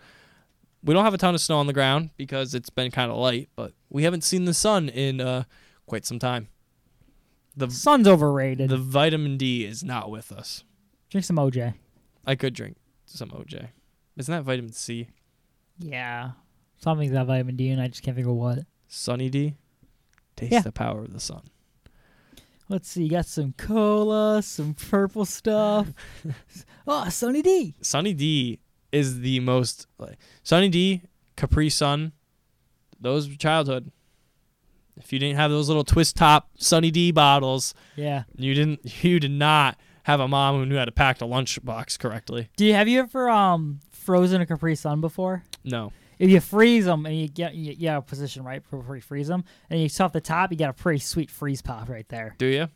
[0.83, 3.17] we don't have a ton of snow on the ground because it's been kind of
[3.17, 5.43] light but we haven't seen the sun in uh,
[5.85, 6.47] quite some time
[7.55, 8.69] the Sun's overrated.
[8.69, 10.63] the vitamin d is not with us
[11.09, 11.73] Drink some OJ.
[12.25, 13.69] I could drink some OJ.
[14.15, 15.07] Isn't that vitamin C?
[15.79, 16.31] Yeah,
[16.77, 18.59] something's got vitamin D, and I just can't figure of what.
[18.87, 19.55] Sunny D?
[20.35, 20.61] Taste Yeah.
[20.61, 21.41] the power of the sun.
[22.69, 23.03] Let's see.
[23.03, 25.87] You got some cola, some purple stuff.
[26.87, 27.75] oh, Sunny D.
[27.81, 28.59] Sunny D
[28.91, 31.01] is the most like Sunny D,
[31.35, 32.11] Capri Sun,
[32.99, 33.91] those were childhood.
[34.97, 38.23] If you didn't have those little twist top Sunny D bottles, Yeah.
[38.35, 41.97] you didn't you did not have a mom who knew how to pack a lunchbox
[41.99, 42.49] correctly.
[42.57, 45.43] Do you have you ever um frozen a Capri Sun before?
[45.63, 45.91] No.
[46.19, 49.01] If you freeze them and you get you, you have a position right before you
[49.01, 52.07] freeze them, and you stuff the top, you got a pretty sweet freeze pop right
[52.09, 52.35] there.
[52.37, 52.57] Do you?
[52.57, 52.67] Yeah.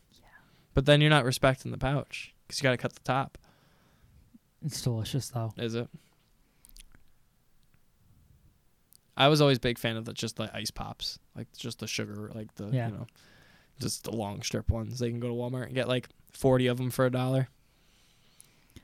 [0.73, 3.37] But then you're not respecting the pouch cuz you got to cut the top,
[4.65, 5.53] It's delicious though.
[5.57, 5.89] is it?
[9.15, 11.87] I was always a big fan of the just the ice pops, like just the
[11.87, 12.87] sugar, like the Yeah.
[12.87, 13.07] you know,
[13.79, 14.99] just the long strip ones.
[14.99, 17.49] They can go to Walmart and get like forty of them for a dollar.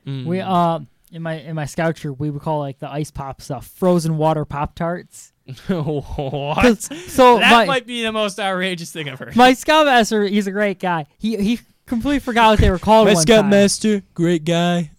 [0.06, 0.26] Mm.
[0.26, 0.80] We uh
[1.10, 4.16] in my in my scout troop we would call like the ice pop stuff frozen
[4.16, 5.32] water pop tarts.
[5.66, 6.82] what?
[6.82, 9.34] So that my might be the most outrageous thing I've heard.
[9.36, 11.06] my scoutmaster, he's a great guy.
[11.18, 13.08] He he completely forgot what they were called.
[13.08, 13.50] one time.
[13.50, 14.90] master, great guy,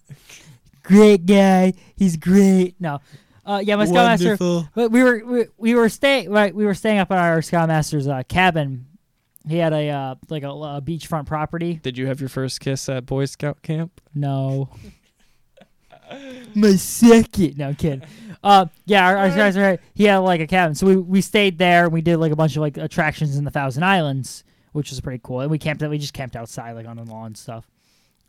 [0.82, 1.72] great guy.
[1.96, 2.74] He's great.
[2.78, 3.00] No,
[3.44, 4.36] uh, yeah, my scoutmaster.
[4.74, 6.54] But we were we, we were staying right.
[6.54, 8.86] We were staying up at our scoutmaster's uh, cabin.
[9.48, 11.80] He had a uh, like a, a beachfront property.
[11.82, 14.00] Did you have your first kiss at Boy Scout camp?
[14.14, 14.68] No.
[16.54, 17.58] My second.
[17.58, 18.02] No, I'm kidding.
[18.42, 19.78] Uh, yeah, our, our guys are.
[19.94, 21.84] He had like a cabin, so we we stayed there.
[21.84, 25.00] and We did like a bunch of like attractions in the Thousand Islands, which was
[25.00, 25.40] pretty cool.
[25.40, 25.82] And we camped.
[25.82, 27.68] We just camped outside, like on the lawn and stuff.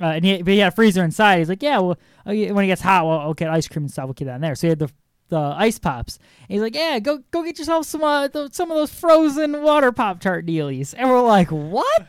[0.01, 1.39] Uh, and he, but he had a freezer inside.
[1.39, 3.91] He's like, yeah, well, uh, when it gets hot, well, I'll get ice cream and
[3.91, 4.05] stuff.
[4.05, 4.55] We'll keep that in there.
[4.55, 4.91] So he had the
[5.29, 6.19] the ice pops.
[6.41, 9.61] And he's like, yeah, go go get yourself some uh, th- some of those frozen
[9.63, 10.93] water pop tart dealies.
[10.97, 12.07] And we're like, what?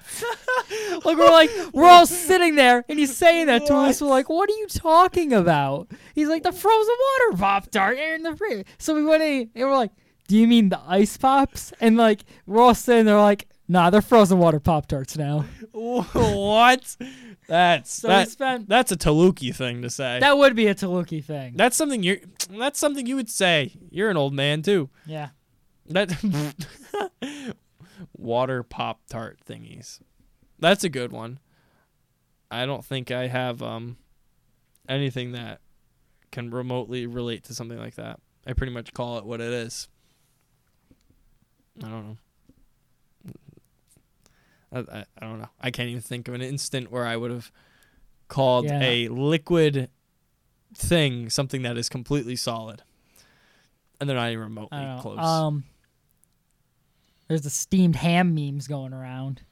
[1.04, 4.00] like we're like we're all sitting there, and he's saying that to us.
[4.00, 5.90] We're like, what are you talking about?
[6.14, 8.66] He's like the frozen water pop tart in the fridge.
[8.78, 9.92] So we went in, and we're like,
[10.28, 11.72] do you mean the ice pops?
[11.80, 13.48] And like we're all sitting there like.
[13.66, 15.46] Nah, they're frozen water pop tarts now.
[15.72, 16.96] what?
[17.46, 18.68] That's So that, we spent.
[18.68, 20.18] that's a Taluki thing to say.
[20.20, 21.54] That would be a Taluki thing.
[21.56, 22.20] that's something you
[22.50, 23.72] that's something you would say.
[23.90, 24.88] You're an old man too.
[25.06, 25.28] Yeah.
[25.90, 26.10] That
[28.16, 30.00] water pop tart thingies.
[30.58, 31.38] That's a good one.
[32.50, 33.96] I don't think I have um
[34.88, 35.60] anything that
[36.30, 38.20] can remotely relate to something like that.
[38.46, 39.88] I pretty much call it what it is.
[41.82, 42.16] I don't know.
[44.74, 45.48] I, I, I don't know.
[45.60, 47.50] I can't even think of an instant where I would have
[48.28, 48.80] called Yeah.
[48.82, 49.88] a liquid
[50.74, 52.82] thing something that is completely solid.
[54.00, 55.02] And they're not even remotely I don't know.
[55.02, 55.18] close.
[55.20, 55.64] Um,
[57.28, 59.42] there's the steamed ham memes going around.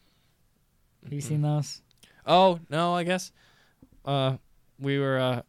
[1.04, 1.80] Have you seen those?
[2.26, 3.32] Oh no, I guess
[4.04, 4.36] uh,
[4.78, 5.42] we were uh,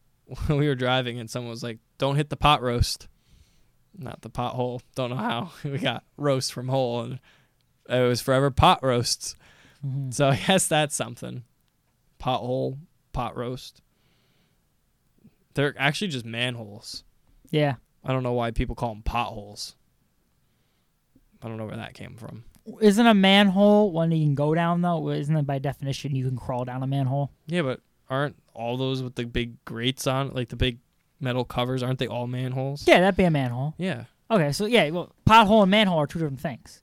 [0.53, 3.07] we were driving and someone was like don't hit the pot roast.
[3.97, 4.81] Not the pothole.
[4.95, 5.51] Don't know how.
[5.63, 7.19] we got roast from hole and
[7.89, 9.35] it was forever pot roasts.
[9.85, 10.13] Mhm.
[10.13, 11.43] So I guess that's something.
[12.19, 12.77] Pothole,
[13.11, 13.81] pot roast.
[15.55, 17.03] They're actually just manholes.
[17.51, 17.75] Yeah.
[18.03, 19.75] I don't know why people call them potholes.
[21.41, 22.43] I don't know where that came from.
[22.81, 25.09] Isn't a manhole one you can go down though?
[25.09, 27.31] Isn't it by definition you can crawl down a manhole?
[27.47, 30.79] Yeah, but aren't all those with the big grates on, like the big
[31.19, 32.87] metal covers, aren't they all manholes?
[32.87, 33.73] Yeah, that'd be a manhole.
[33.77, 34.05] Yeah.
[34.31, 36.81] Okay, so yeah, well, pothole and manhole are two different things.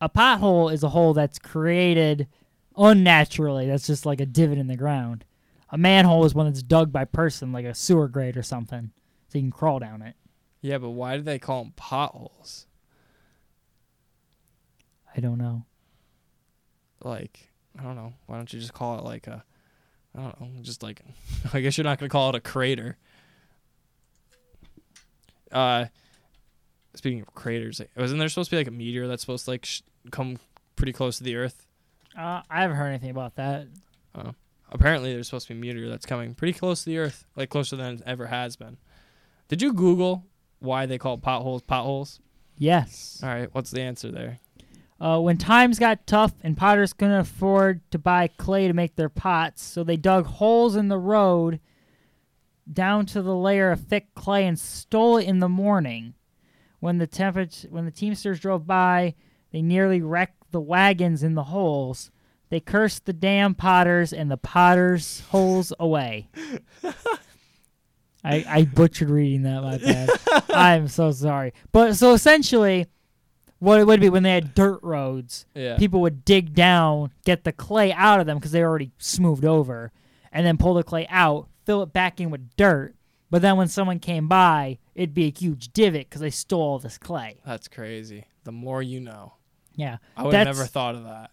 [0.00, 2.26] A pothole is a hole that's created
[2.76, 3.66] unnaturally.
[3.66, 5.24] That's just like a divot in the ground.
[5.70, 8.90] A manhole is one that's dug by person, like a sewer grate or something,
[9.28, 10.16] so you can crawl down it.
[10.62, 12.66] Yeah, but why do they call them potholes?
[15.16, 15.64] I don't know.
[17.02, 18.14] Like, I don't know.
[18.26, 19.44] Why don't you just call it like a,
[20.16, 21.02] I don't know, just like,
[21.52, 22.96] I guess you're not gonna call it a crater.
[25.52, 25.86] Uh,
[26.94, 29.50] speaking of craters, like, wasn't there supposed to be like a meteor that's supposed to
[29.52, 30.38] like sh- come
[30.76, 31.66] pretty close to the Earth?
[32.16, 33.66] Uh, I haven't heard anything about that.
[34.72, 37.50] Apparently, there's supposed to be a meteor that's coming pretty close to the Earth, like
[37.50, 38.76] closer than it ever has been.
[39.48, 40.24] Did you Google
[40.60, 42.20] why they call potholes potholes?
[42.56, 43.20] Yes.
[43.22, 44.38] All right, what's the answer there?
[45.00, 49.08] Uh, when times got tough and potters couldn't afford to buy clay to make their
[49.08, 51.58] pots, so they dug holes in the road
[52.70, 56.14] down to the layer of thick clay and stole it in the morning.
[56.78, 59.14] When the temperature, when the teamsters drove by,
[59.52, 62.10] they nearly wrecked the wagons in the holes.
[62.48, 66.28] They cursed the damn potters and the potters' holes away.
[68.22, 70.10] I, I butchered reading that, my bad.
[70.50, 71.54] I'm so sorry.
[71.72, 72.86] But so essentially,
[73.60, 75.78] what it would be when they had dirt roads, Yeah.
[75.78, 79.44] people would dig down, get the clay out of them because they were already smoothed
[79.44, 79.90] over,
[80.32, 82.94] and then pull the clay out, fill it back in with dirt.
[83.30, 86.78] But then when someone came by, it'd be a huge divot because they stole all
[86.78, 87.40] this clay.
[87.46, 88.26] That's crazy.
[88.44, 89.34] The more you know.
[89.80, 89.96] Yeah.
[90.16, 91.30] I would have That's- never thought of that.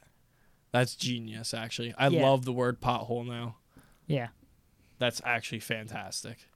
[0.72, 1.94] That's genius, actually.
[1.98, 2.24] I Yeah.
[2.30, 3.58] love the word pothole now.
[4.06, 4.28] Yeah.
[5.00, 6.48] That's actually fantastic.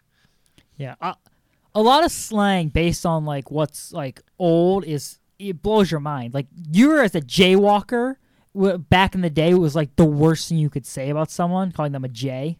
[0.77, 0.95] Yeah.
[1.01, 1.13] Uh,
[1.75, 6.33] a lot of slang based on like what's like old is it blows your mind.
[6.33, 8.15] Like you were as a jaywalker
[8.53, 11.29] w- back in the day it was like the worst thing you could say about
[11.31, 12.57] someone, calling them a jay.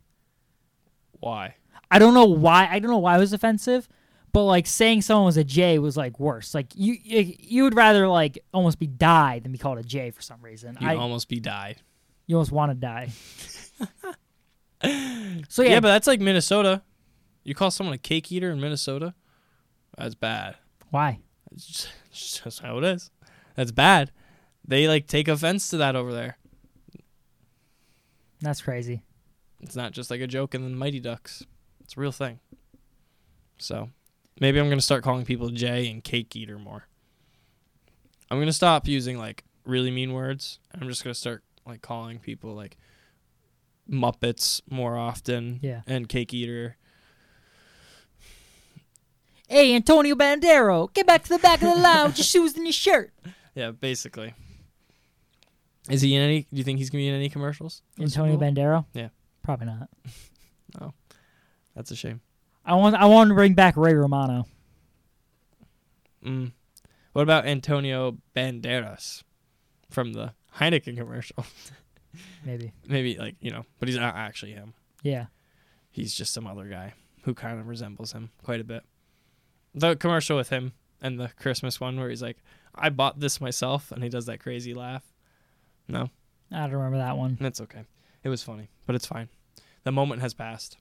[1.19, 1.55] Why?
[1.89, 2.67] I don't know why.
[2.71, 3.87] I don't know why it was offensive,
[4.33, 6.53] but like saying someone was a J was like worse.
[6.53, 10.11] Like you, you, you would rather like almost be die than be called a J
[10.11, 10.77] for some reason.
[10.79, 11.75] You I, almost be die.
[12.27, 13.09] you almost want to die.
[15.49, 15.69] so Yeah.
[15.69, 16.81] yeah, but that's like Minnesota.
[17.43, 19.13] You call someone a cake eater in Minnesota?
[19.97, 20.55] That's bad.
[20.89, 21.19] why?
[21.51, 23.11] It's just, it's just how it is.
[23.55, 24.11] That's bad.
[24.65, 26.37] They like take offense to that over there.
[28.39, 29.03] That's crazy.
[29.59, 31.45] It's not just like a joke in the Mighty Ducks.
[31.83, 32.39] It's a real thing.
[33.59, 33.89] So
[34.41, 36.87] maybe I'm gonna start calling people Jay and cake eater more.
[38.29, 40.59] I'm gonna stop using like really mean words.
[40.73, 42.75] I'm just gonna start like calling people like
[43.89, 45.59] Muppets more often.
[45.61, 45.81] Yeah.
[45.87, 46.75] And cake eater.
[49.47, 52.65] Hey, Antonio Bandero, get back to the back of the line with your shoes and
[52.65, 53.11] your shirt.
[53.53, 54.33] Yeah, basically.
[55.89, 56.41] Is he in any?
[56.41, 57.81] Do you think he's gonna be in any commercials?
[57.99, 58.37] Antonio?
[58.37, 58.85] Bandero?
[58.93, 59.09] Yeah.
[59.43, 59.89] Probably not.
[60.79, 60.93] Oh,
[61.75, 62.21] that's a shame.
[62.65, 64.45] I want I want to bring back Ray Romano.
[66.25, 66.51] Mm.
[67.13, 69.23] What about Antonio Banderas
[69.89, 71.45] from the Heineken commercial?
[72.45, 72.73] Maybe.
[72.87, 74.73] Maybe like you know, but he's not actually him.
[75.03, 75.27] Yeah.
[75.89, 76.93] He's just some other guy
[77.23, 78.83] who kind of resembles him quite a bit.
[79.73, 82.37] The commercial with him and the Christmas one where he's like,
[82.75, 85.03] "I bought this myself," and he does that crazy laugh.
[85.87, 86.09] No,
[86.51, 87.37] I don't remember that one.
[87.39, 87.83] that's okay.
[88.23, 89.29] It was funny, but it's fine.
[89.83, 90.77] The moment has passed.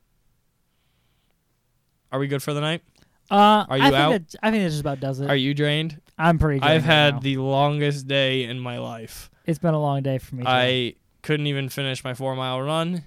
[2.13, 2.83] Are we good for the night?
[3.31, 4.11] Uh, Are you I think out?
[4.11, 5.31] That, I think that just about does it.
[5.31, 6.01] Are you drained?
[6.19, 6.59] I'm pretty.
[6.59, 7.21] drained I've had now.
[7.21, 9.31] the longest day in my life.
[9.47, 10.43] It's been a long day for me.
[10.43, 10.49] Too.
[10.49, 13.05] I couldn't even finish my four mile run.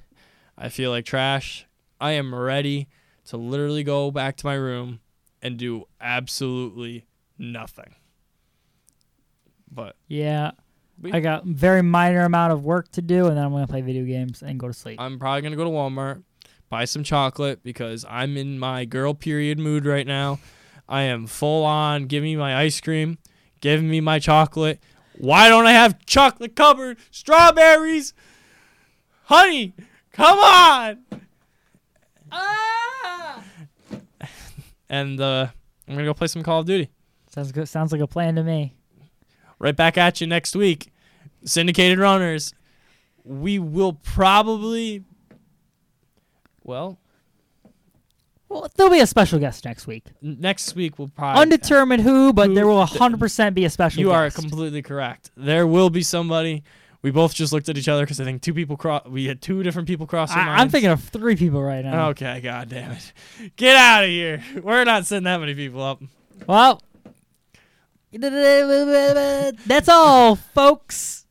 [0.58, 1.66] I feel like trash.
[1.99, 2.88] I am ready
[3.26, 4.99] to literally go back to my room
[5.41, 7.06] and do absolutely
[7.38, 7.95] nothing.
[9.70, 10.51] But yeah.
[11.01, 13.82] we, I got very minor amount of work to do, and then I'm gonna play
[13.82, 15.01] video games and go to sleep.
[15.01, 16.24] I'm probably gonna go to Walmart,
[16.74, 20.39] buy some chocolate because I'm in my girl period mood right now.
[20.89, 22.07] I am full on.
[22.07, 23.19] Give me my ice cream.
[23.61, 24.82] Give me my chocolate.
[25.19, 28.15] Why don't I have chocolate covered strawberries?
[29.26, 29.76] Honey,
[30.13, 30.99] come on.
[34.89, 35.49] And uh,
[35.88, 36.89] I'm gonna go play some Call of Duty.
[37.30, 37.69] Sounds good.
[37.69, 38.74] Sounds like a plan to me.
[39.59, 40.91] Right back at you next week,
[41.45, 42.51] syndicated runners.
[43.24, 45.03] We will probably,
[46.64, 46.97] well,
[48.49, 50.05] Well, there'll be a special guest next week.
[50.22, 54.11] Next week we'll probably Undetermined who, but Who- there will 100% be a special You
[54.11, 54.38] are guest.
[54.38, 55.32] completely correct.
[55.36, 56.64] There will be somebody.
[57.01, 59.05] We both just looked at each other because I think two people cross.
[59.07, 62.09] We had two different people cross our I, I'm thinking of three people right now.
[62.09, 63.11] Okay, god damn it.
[63.57, 64.41] Get out of here.
[64.64, 66.01] We're not sending that many people up.
[66.47, 66.82] Well,
[68.14, 71.22] that's all, folks.